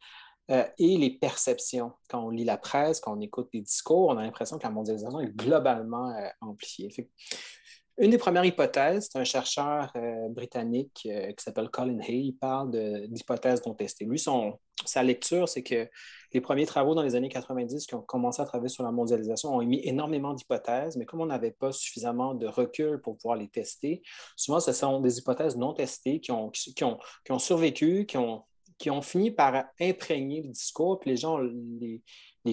[0.78, 1.92] et les perceptions.
[2.08, 4.70] Quand on lit la presse, quand on écoute des discours, on a l'impression que la
[4.70, 6.90] mondialisation est globalement amplifiée.
[8.00, 12.28] Une des premières hypothèses, c'est un chercheur euh, britannique euh, qui s'appelle Colin Hay.
[12.28, 12.70] Il parle
[13.08, 14.06] d'hypothèses non testées.
[14.06, 15.86] Lui, son, sa lecture, c'est que
[16.32, 19.54] les premiers travaux dans les années 90 qui ont commencé à travailler sur la mondialisation
[19.54, 23.48] ont émis énormément d'hypothèses, mais comme on n'avait pas suffisamment de recul pour pouvoir les
[23.48, 24.00] tester,
[24.34, 28.16] souvent ce sont des hypothèses non testées qui ont, qui ont, qui ont survécu, qui
[28.16, 28.44] ont,
[28.80, 32.02] qui ont fini par imprégner le discours, puis les gens les,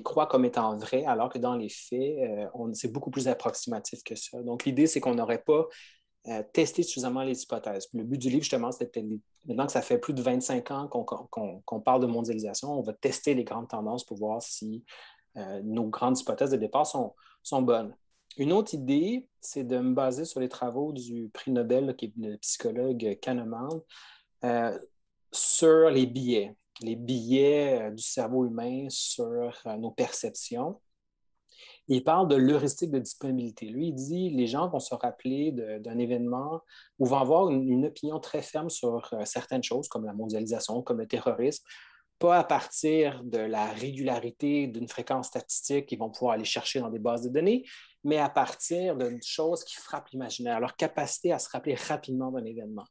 [0.04, 4.14] croient comme étant vrais, alors que dans les faits, euh, c'est beaucoup plus approximatif que
[4.16, 4.44] ça.
[4.44, 5.66] Donc, l'idée, c'est qu'on n'aurait pas
[6.28, 7.88] euh, testé suffisamment les hypothèses.
[7.94, 9.06] le but du livre, justement, c'était
[9.46, 13.34] maintenant que ça fait plus de 25 ans qu'on parle de mondialisation, on va tester
[13.34, 14.84] les grandes tendances pour voir si
[15.38, 17.96] euh, nos grandes hypothèses de départ sont, sont bonnes.
[18.36, 22.14] Une autre idée, c'est de me baser sur les travaux du prix Nobel, qui est
[22.18, 23.82] le psychologue Kahneman,
[25.32, 30.80] sur les billets les billets euh, du cerveau humain sur euh, nos perceptions.
[31.88, 33.68] Il parle de l'heuristique de disponibilité.
[33.68, 36.62] Lui, il dit les gens vont se rappeler d'un événement
[37.00, 41.00] ou vont avoir une, opinion très ferme sur euh, certaines choses, comme la mondialisation, comme
[41.00, 41.64] le terrorisme,
[42.20, 46.90] pas à partir de la régularité d'une fréquence statistique qu'ils vont pouvoir aller chercher dans
[46.90, 47.64] des bases de données,
[48.04, 52.44] mais à partir de choses qui frappent l'imaginaire, leur capacité à se rappeler rapidement d'un
[52.44, 52.86] événement.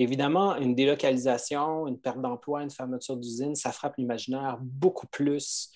[0.00, 5.70] Évidemment, une délocalisation, une perte d'emploi, une fermeture d'usine, ça frappe l'imaginaire beaucoup plus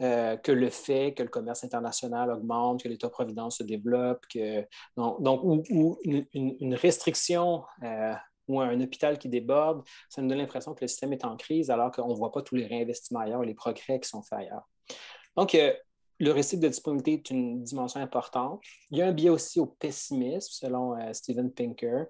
[0.00, 4.64] euh, que le fait que le commerce international augmente, que l'État-providence se développe, que,
[4.96, 8.14] donc, ou, une, restriction euh,
[8.46, 11.68] ou un hôpital qui déborde, ça nous donne l'impression que le système est en crise
[11.68, 14.38] alors qu'on ne voit pas tous les réinvestissements ailleurs et les progrès qui sont faits
[14.38, 14.68] ailleurs.
[15.36, 15.74] Donc, euh,
[16.20, 18.62] le récit de disponibilité est une dimension importante.
[18.92, 22.06] Il y a un biais aussi au pessimisme, selon Steven Pinker.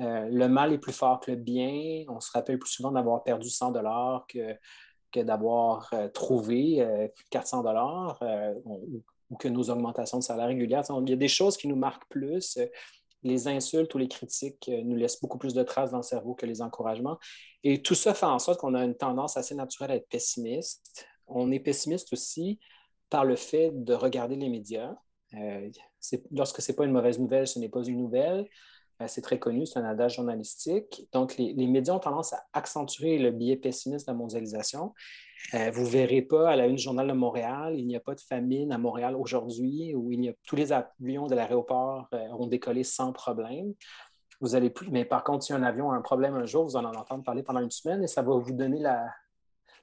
[0.00, 2.04] Euh, le mal est plus fort que le bien.
[2.08, 6.86] On se rappelle plus souvent d'avoir perdu 100 dollars que, d'avoir euh, trouvé
[7.30, 8.22] 400 euh, dollars
[8.64, 9.02] ou,
[9.38, 10.82] que nos augmentations de salaire régulières.
[11.02, 12.58] Il y a des choses qui nous marquent plus.
[13.22, 16.46] Les insultes ou les critiques nous laissent beaucoup plus de traces dans le cerveau que
[16.46, 17.18] les encouragements.
[17.62, 21.06] Et tout ça fait en sorte qu'on a une tendance assez naturelle à être pessimiste.
[21.26, 22.58] On est pessimiste aussi
[23.10, 24.96] par le fait de regarder les médias.
[26.32, 28.48] lorsque ce n'est pas une mauvaise nouvelle, ce n'est pas une nouvelle.
[29.06, 31.08] C'est très connu, c'est un adage journalistique.
[31.12, 34.94] Donc, les, médias ont tendance à accentuer le biais pessimiste de la mondialisation.
[35.54, 38.00] Euh, vous ne verrez pas à la une du Journal de Montréal, il n'y a
[38.00, 42.08] pas de famine à Montréal aujourd'hui, où il y a, tous les avions de l'aéroport
[42.12, 43.72] euh, ont décollé sans problème.
[44.40, 46.76] Vous allez plus, mais par contre, si un avion a un problème un jour, vous
[46.76, 48.82] en entendez parler pendant une semaine et ça va vous donner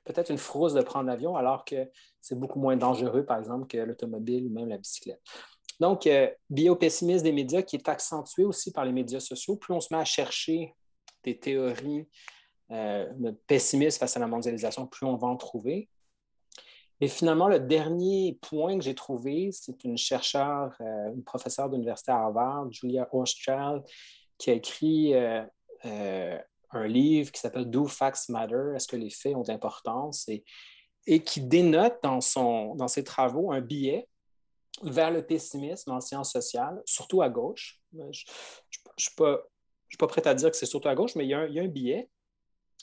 [0.04, 1.90] peut-être une frousse de prendre l'avion, alors que
[2.22, 5.22] c'est beaucoup moins dangereux, par exemple, que l'automobile ou même la bicyclette.
[5.80, 9.58] Donc, euh, biopessimisme des médias qui est accentué aussi par les médias sociaux.
[9.58, 10.74] Plus on se met à chercher
[11.24, 12.08] des théories
[12.72, 13.06] euh,
[13.48, 15.90] pessimistes face à la mondialisation, plus on va en trouver.
[17.00, 22.12] Et finalement, le dernier point que j'ai trouvé, c'est une chercheure, euh, une professeure d'université
[22.12, 23.84] à Harvard, Julia Hochschild,
[24.38, 26.38] qui a écrit euh,
[26.72, 28.74] un livre qui s'appelle Do Facts Matter?
[28.76, 30.28] Est-ce que les faits ont d'importance?
[31.06, 32.20] Et qui dénote dans,
[32.76, 34.10] dans ses travaux un billet
[34.84, 37.80] vers le pessimisme en sciences sociales, surtout à gauche.
[37.94, 38.12] Je ne
[38.98, 39.44] suis pas,
[39.98, 42.10] pas prêt à dire que c'est surtout à gauche, mais il y, a un, billet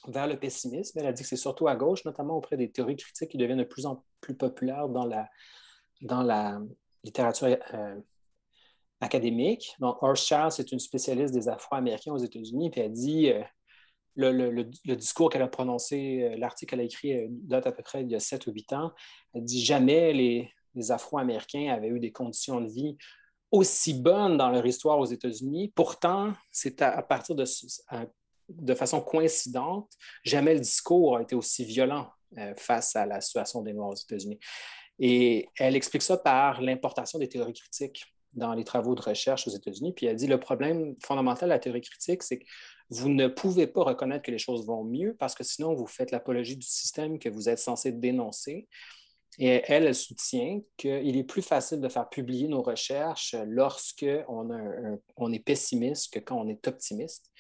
[0.09, 0.99] vers le pessimisme.
[0.99, 3.59] Elle a dit que c'est surtout à gauche, notamment auprès des théories critiques qui deviennent
[3.59, 5.28] de plus en plus populaires dans la,
[6.03, 6.61] dans la
[7.05, 8.01] littérature euh,
[9.01, 9.74] académique.
[9.78, 13.42] Donc, Horace c'est une spécialiste des Afro-Américains aux États-Unis, puis elle dit euh,
[14.16, 18.11] le, discours qu'elle a prononcé, euh, l'article qu'elle a écrit date à peu près il
[18.11, 18.92] y a 7 ou 8 ans.
[19.32, 22.97] Elle dit jamais les, les Afro-Américains avaient eu des conditions de vie
[23.51, 25.72] aussi bonnes dans leur histoire aux États-Unis.
[25.75, 29.91] Pourtant, c'est à, partir de, façon coïncidente,
[30.25, 32.09] jamais le discours a été aussi violent
[32.57, 34.41] face à la situation des Noirs aux États-Unis.
[34.99, 39.53] Et elle explique ça par l'importation des théories critiques dans les travaux de recherche aux
[39.53, 39.93] États-Unis.
[39.93, 42.45] Puis elle dit le problème fondamental de la théorie critique, c'est que
[42.91, 46.11] vous ne pouvez pas reconnaître que les choses vont mieux parce que sinon vous faites
[46.11, 48.68] l'apologie du système que vous êtes censé dénoncer.
[49.39, 55.32] Et elle, elle soutient qu'il est plus facile de faire publier nos recherches lorsque on,
[55.32, 57.30] est pessimiste que quand on est optimiste.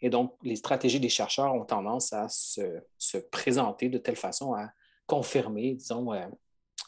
[0.00, 4.54] Et donc, les stratégies des chercheurs ont tendance à se, se présenter de telle façon
[4.54, 4.70] à
[5.06, 6.26] confirmer, disons, euh,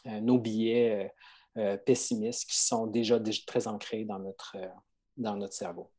[0.07, 1.11] euh, nos billets
[1.57, 4.57] euh, pessimistes qui sont déjà, très ancrés dans notre,
[5.17, 5.89] dans notre cerveau.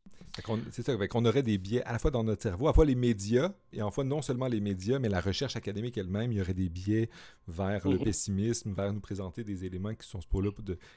[0.71, 2.85] C'est ça, qu'on aurait des biais à la fois dans notre cerveau, à la fois
[2.85, 6.39] les médias, et en fois non seulement les médias, mais la recherche académique elle-même, il
[6.39, 7.09] y aurait des biais
[7.49, 8.05] vers le mhm.
[8.05, 10.51] pessimisme, vers nous présenter des éléments qui sont pour, là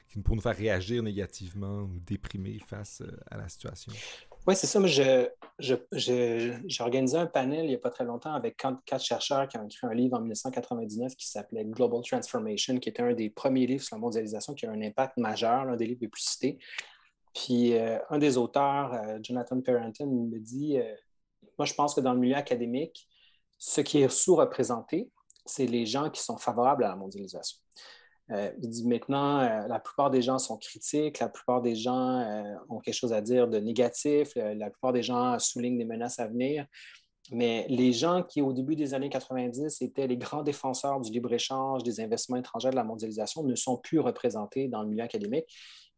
[0.08, 3.92] qui, pour nous faire réagir négativement ou déprimer face à la situation.
[4.46, 4.78] Oui, c'est ça.
[4.78, 5.28] Moi, j'ai
[6.80, 9.86] organisé un panel il n'y a pas très longtemps avec quatre chercheurs qui ont écrit
[9.86, 13.96] un livre en 1999 qui s'appelait Global Transformation, qui était un des premiers livres sur
[13.96, 16.58] la mondialisation qui a un impact majeur, l'un des livres les plus cités.
[17.34, 20.94] Puis euh, un des auteurs, euh, Jonathan Parenton, me dit euh,
[21.58, 23.08] Moi, je pense que dans le milieu académique,
[23.58, 25.10] ce qui est sous-représenté,
[25.46, 27.58] c'est les gens qui sont favorables à la mondialisation.
[28.62, 32.24] Il dit maintenant, la plupart des gens sont critiques, la plupart des gens
[32.68, 36.28] ont quelque chose à dire de négatif, la plupart des gens soulignent des menaces à
[36.28, 36.64] venir.
[37.30, 41.84] Mais les gens qui, au début des années 90, étaient les grands défenseurs du libre-échange,
[41.84, 45.44] des investissements étrangers, de la mondialisation, ne sont plus représentés dans le milieu académique.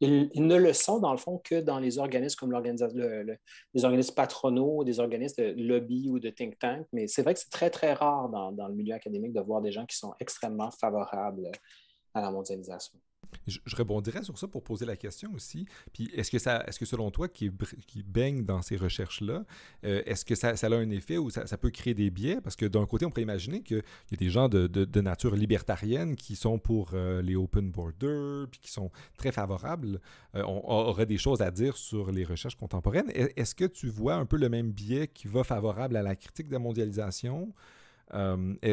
[0.00, 3.38] Ils, ne le sont, dans le fond, que dans les organismes comme le,
[3.72, 6.86] les organismes patronaux, des organismes de lobby ou de think tank.
[6.92, 9.70] Mais c'est vrai que c'est très, très rare dans, le milieu académique de voir des
[9.70, 11.50] gens qui sont extrêmement favorables
[12.14, 12.98] à la mondialisation.
[13.46, 15.66] Je, rebondirais sur ça pour poser la question aussi.
[15.92, 17.50] Puis est-ce que selon toi, qui,
[18.04, 19.44] baigne dans ces recherches-là,
[19.84, 22.40] euh, est-ce que ça, a un effet ou ça, peut créer des biais?
[22.40, 26.14] Parce que d'un côté, on pourrait imaginer qu'il y a des gens de, nature libertarienne
[26.14, 30.00] qui sont pour euh, les open borders, puis qui sont très favorables.
[30.36, 33.10] Euh, on, aurait des choses à dire sur les recherches contemporaines.
[33.14, 36.48] Est-ce que tu vois un peu le même biais qui va favorable à la critique
[36.48, 37.52] de la mondialisation?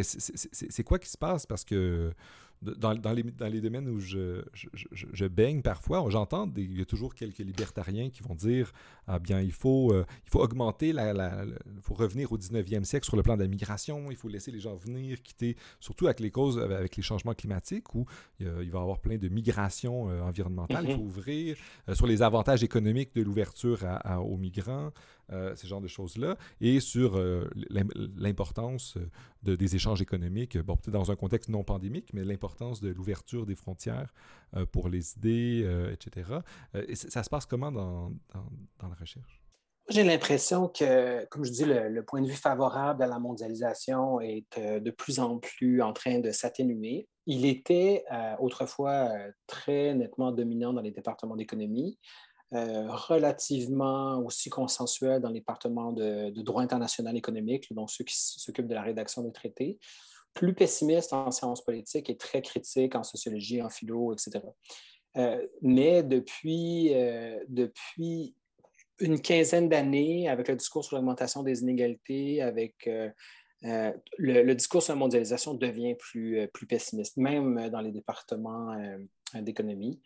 [0.01, 1.45] c'est quoi qui se passe?
[1.45, 2.13] Parce que
[2.61, 6.81] dans, dans, les, dans, les, domaines où je, je, je, baigne parfois, j'entends, il y
[6.81, 8.71] a toujours quelques libertariens qui vont dire
[9.07, 12.83] ah bien, il faut, euh, il faut augmenter, la, la, il faut revenir au 19e
[12.83, 16.05] siècle sur le plan de la migration, il faut laisser les gens venir, quitter, surtout
[16.05, 18.05] avec les causes, avec les changements climatiques, où
[18.39, 21.07] il, va y avoir plein de migrations euh, environnementales, il faut mhm.
[21.07, 21.57] ouvrir,
[21.87, 23.79] euh, sur les avantages économiques de l'ouverture
[24.19, 24.91] aux migrants,
[25.31, 27.47] euh, ce genre de choses-là, et sur euh,
[28.17, 28.97] l'importance
[29.43, 33.45] de, des échanges économiques, bon, peut-être dans un contexte non pandémique, mais l'importance de l'ouverture
[33.45, 34.11] des frontières
[34.55, 36.31] euh, pour les idées, etc.
[36.87, 39.43] Et ça se passe comment dans, dans, la recherche?
[39.89, 44.59] J'ai l'impression que, comme je dis, le, point de vue favorable à la mondialisation est
[44.59, 47.07] de plus en plus en train de s'atténuer.
[47.25, 48.03] Il était
[48.39, 49.09] autrefois
[49.47, 51.99] très nettement dominant dans les départements d'économie.
[52.55, 58.67] Euh, relativement aussi consensuel dans les départements de, droit international économique, donc ceux qui s'occupent
[58.67, 59.77] de la rédaction des traités,
[60.33, 64.39] plus pessimiste en sciences politiques et très critique en sociologie, en philo, etc.
[65.17, 68.33] Euh, mais depuis, euh, depuis
[68.99, 72.89] une quinzaine d'années, avec le discours sur l'augmentation des inégalités, avec
[73.61, 78.75] le, discours sur la mondialisation devient plus, plus pessimiste, même dans les départements
[79.35, 80.01] d'économie.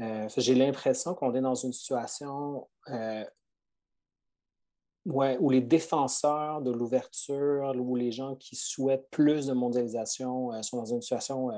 [0.00, 3.24] Euh, j'ai l'impression qu'on est dans une situation euh,
[5.04, 10.78] où les défenseurs de l'ouverture, ou les gens qui souhaitent plus de mondialisation euh, sont
[10.78, 11.50] dans une situation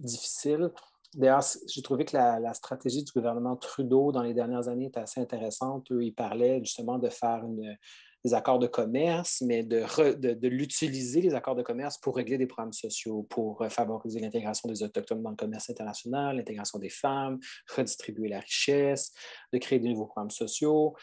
[0.00, 0.70] difficile.
[1.14, 5.20] D'ailleurs, j'ai trouvé que la, stratégie du gouvernement Trudeau dans les dernières années est assez
[5.20, 5.90] intéressante.
[5.92, 7.76] Eux, ils parlaient justement de faire une,
[8.24, 12.72] des accords de commerce, mais de, l'utiliser, les accords de commerce, pour régler des problèmes
[12.72, 17.38] sociaux, pour euh, favoriser l'intégration des Autochtones dans le commerce international, l'intégration des femmes,
[17.74, 19.12] redistribuer la richesse,
[19.52, 20.94] de créer de nouveaux programmes sociaux.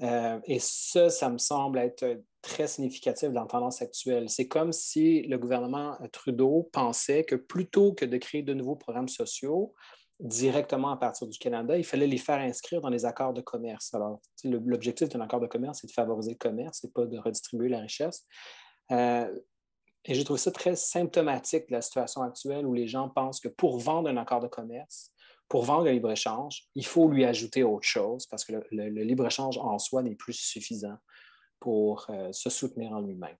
[0.00, 4.28] et ça, ça me semble être très significatif dans la tendance actuelle.
[4.28, 9.08] C'est comme si le gouvernement Trudeau pensait que plutôt que de créer de nouveaux programmes
[9.08, 9.74] sociaux,
[10.20, 13.94] directement à partir du Canada, il fallait les faire inscrire dans les accords de commerce.
[13.94, 17.68] Alors, l'objectif d'un accord de commerce, c'est de favoriser le commerce et pas de redistribuer
[17.68, 18.26] la richesse.
[18.90, 19.32] Euh,
[20.04, 23.48] et j'ai trouvé ça très symptomatique de la situation actuelle où les gens pensent que
[23.48, 25.12] pour vendre un accord de commerce,
[25.48, 29.78] pour vendre le libre-échange, il faut lui ajouter autre chose parce que le, libre-échange en
[29.78, 30.96] soi n'est plus suffisant
[31.60, 33.36] pour euh, se soutenir en lui-même.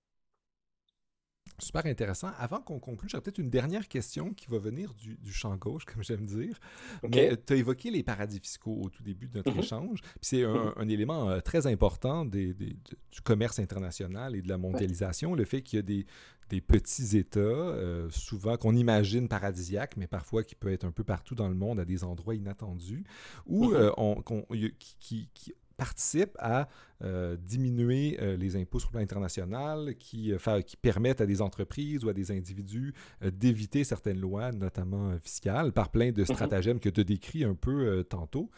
[1.59, 2.30] Super intéressant.
[2.38, 6.02] Avant qu'on conclue, j'aurais peut-être une dernière question qui va venir du, champ gauche, comme
[6.04, 6.59] j'aime dire.
[7.02, 9.59] Mais tu as évoqué les paradis fiscaux au tout début de notre mm-hmm.
[9.59, 10.00] échange.
[10.20, 10.90] C'est un, mm-hmm.
[10.90, 12.76] élément euh, très important du
[13.24, 18.09] commerce international et de la mondialisation, le fait qu'il y a des, petits États, euh,
[18.11, 21.80] souvent qu'on imagine paradisiaques, mais parfois qui peuvent être un peu partout dans le monde
[21.80, 23.04] à des endroits inattendus,
[23.46, 24.46] où mm-hmm.
[24.52, 26.68] euh, qui, qui participent à
[27.03, 31.41] euh, diminuer euh, les impôts sur le plan international, qui, euh, qui permettent à des
[31.41, 36.26] entreprises ou à des individus d'éviter certaines lois, notamment fiscales, par plein de mhm.
[36.26, 38.51] stratagèmes que tu décris un peu tantôt.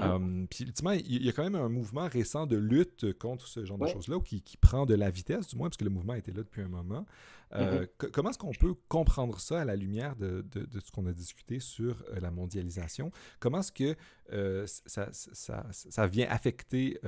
[0.00, 0.46] Mhm.
[0.48, 3.78] puis, ultimement, il y a quand même un mouvement récent de lutte contre ce genre
[3.78, 6.32] de choses-là, qui, qui, prend de la vitesse, du moins, parce que le mouvement était
[6.32, 7.06] là depuis un moment.
[7.54, 8.10] Euh, mm-hmm.
[8.10, 10.44] Comment est-ce qu'on peut comprendre ça à la lumière de,
[10.84, 13.10] ce qu'on a discuté sur euh, la mondialisation?
[13.40, 13.96] Comment est-ce que
[14.32, 17.00] euh, ça, vient affecter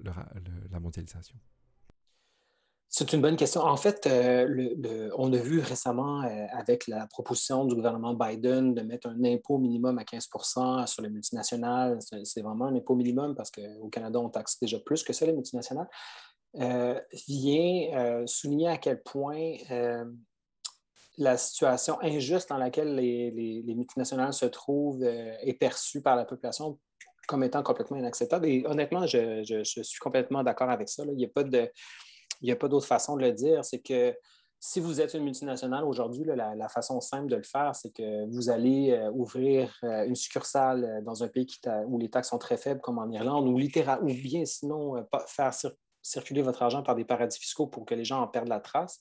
[0.00, 1.36] la mondialisation?
[2.98, 3.60] C'est une bonne question.
[3.60, 4.08] En fait,
[5.18, 9.98] on a vu récemment avec la proposition du gouvernement Biden de mettre un impôt minimum
[9.98, 11.98] à 15% sur les multinationales.
[12.24, 15.34] C'est vraiment un impôt minimum parce qu'au Canada, on taxe déjà plus que ça, les
[15.34, 15.90] multinationales.
[16.58, 20.06] Euh, vient euh, souligner à quel point euh,
[21.18, 26.78] la situation injuste dans laquelle les, multinationales se trouvent est perçue par la population
[27.28, 28.46] comme étant complètement inacceptable.
[28.46, 31.04] Et honnêtement, je, suis complètement d'accord avec ça.
[31.04, 31.70] Il n'y a pas de,
[32.58, 33.64] pas d'autre façon de le dire.
[33.64, 34.14] C'est que
[34.58, 38.48] si vous êtes une multinationale aujourd'hui, la, façon simple de le faire, c'est que vous
[38.48, 41.46] allez ouvrir une succursale dans un pays
[41.86, 45.52] où les taxes sont très faibles, comme en Irlande, ou, ou bien sinon faire
[46.02, 49.00] circuler votre argent par des paradis fiscaux pour que les gens en perdent la trace.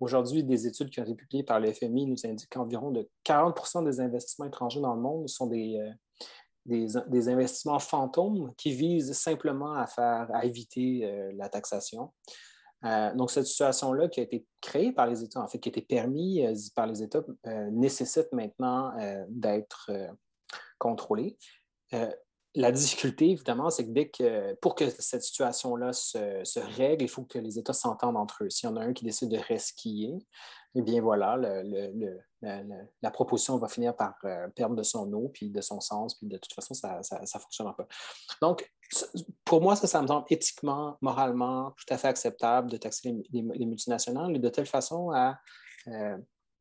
[0.00, 3.84] Aujourd'hui, des études qui ont été publiées par le FMI nous indiquent qu'environ de 40%
[3.84, 5.76] des investissements étrangers dans le monde sont des,
[6.70, 12.12] euh, investissements fantômes qui visent simplement à, faire, à éviter euh, la taxation.
[12.84, 15.70] Euh, donc, cette situation-là qui a été créée par les États, en fait, qui a
[15.70, 17.22] été permise par les États,
[17.70, 18.92] nécessite maintenant
[19.28, 19.90] d'être
[20.78, 21.36] contrôlée
[22.54, 27.22] la difficulté, évidemment, c'est que dès que pour que cette situation-là se, règle, il faut
[27.22, 28.50] que les États s'entendent entre eux.
[28.50, 30.18] S'il y en a un qui décide de resquiller,
[30.74, 31.38] eh bien voilà,
[32.42, 36.26] la, proposition va finir par euh, perdre de son eau, puis de son sens, puis
[36.26, 37.86] de toute façon, ça ne fonctionnera pas.
[38.40, 38.72] Donc,
[39.44, 43.42] pour moi, ça, ça me semble éthiquement, moralement, tout à fait acceptable de taxer les,
[43.42, 45.38] multinationales et de telle façon à
[45.88, 46.16] euh,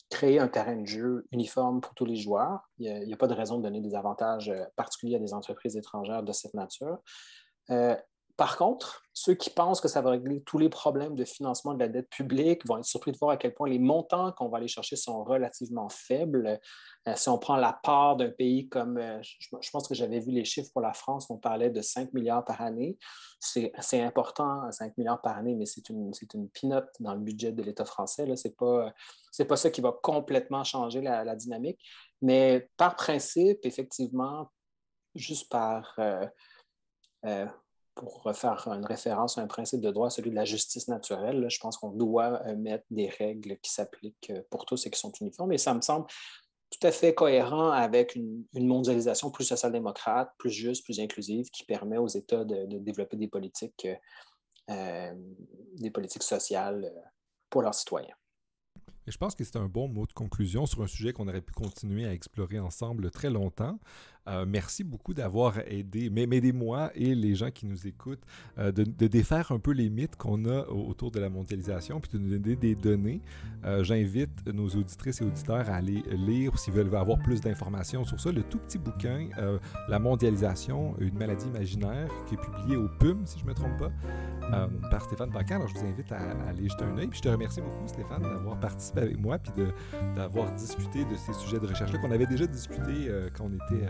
[0.10, 2.70] créer un terrain de jeu uniforme pour tous les joueurs.
[2.80, 5.78] Il n'y a, pas de raison de donner des avantages euh, particuliers à des entreprises
[5.78, 7.00] étrangères de cette nature.
[8.38, 11.80] Par contre, ceux qui pensent que ça va régler tous les problèmes de financement de
[11.80, 14.60] la dette publique vont être surpris de voir à quel point les montants qu'on va
[14.60, 16.60] aller chercher sont relativement faibles.
[17.08, 20.30] Euh, si on prend la part d'un pays comme, euh, je, pense que j'avais vu
[20.30, 23.00] les chiffres pour la France, on parlait de 5 milliards par année.
[23.40, 27.64] C'est important, 5 milliards par année, mais c'est une, une pinote dans le budget de
[27.64, 28.24] l'État français.
[28.36, 28.94] Ce n'est pas,
[29.48, 31.80] pas ça qui va complètement changer la, dynamique.
[32.22, 34.52] Mais par principe, effectivement,
[35.16, 35.96] juste par...
[37.26, 37.48] Euh,
[37.98, 41.60] pour faire une référence à un principe de droit, celui de la justice naturelle, je
[41.60, 45.12] pense qu'on doit euh, mettre des règles qui s'appliquent euh, pour tous et qui sont
[45.20, 45.52] uniformes.
[45.52, 46.06] Et ça me semble
[46.70, 51.98] tout à fait cohérent avec une, mondialisation plus social-démocrate, plus juste, plus inclusive, qui permet
[51.98, 53.88] aux États de, développer des politiques,
[54.70, 55.14] euh,
[55.76, 56.92] des politiques sociales
[57.50, 58.16] pour leurs citoyens.
[59.08, 61.42] Et je pense que c'est un bon mot de conclusion sur un sujet qu'on aurait
[61.42, 63.80] pu continuer à explorer ensemble très longtemps.
[64.28, 68.24] Euh, merci beaucoup d'avoir aidé, m'aider moi et les gens qui nous écoutent,
[68.58, 72.18] euh, de, défaire un peu les mythes qu'on a autour de la mondialisation, puis de
[72.18, 73.22] nous donner des données.
[73.64, 78.20] Euh, j'invite nos auditrices et auditeurs à aller lire, s'ils veulent avoir plus d'informations sur
[78.20, 79.30] ça, le tout petit bouquin,
[79.88, 83.78] La mondialisation, une maladie imaginaire, qui est publié au PUM, si je ne me trompe
[83.78, 83.92] pas,
[84.90, 85.56] par Stéphane Paquin.
[85.56, 87.08] Alors, je vous invite à, aller jeter un œil.
[87.08, 89.52] Puis je te remercie beaucoup, Stéphane, d'avoir participé avec moi, puis
[90.16, 93.88] d'avoir discuté de ces sujets de recherche-là qu'on avait déjà discuté quand on était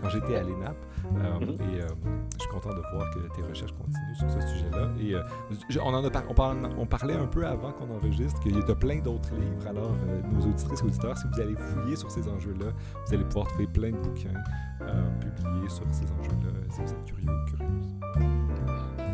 [0.00, 0.76] quand j'étais à l'ENAP.
[1.12, 1.50] Mhm.
[1.50, 4.88] Et je suis content de voir que tes recherches continuent sur ce sujet-là.
[5.00, 5.14] Et
[5.78, 9.00] on, en a on, on, parlait un peu avant qu'on enregistre qu'il y a plein
[9.00, 9.66] d'autres livres.
[9.68, 9.92] Alors,
[10.32, 12.72] nos auditrices et auditeurs, si vous allez fouiller sur ces enjeux-là,
[13.06, 14.42] vous allez pouvoir trouver plein de bouquins
[15.36, 17.94] publiés sur ces enjeux-là si vous êtes curieux ou curieuse.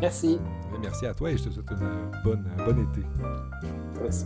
[0.01, 0.39] Merci.
[0.81, 3.01] merci à toi et je te souhaite une bonne, un bon été.
[4.01, 4.25] Merci.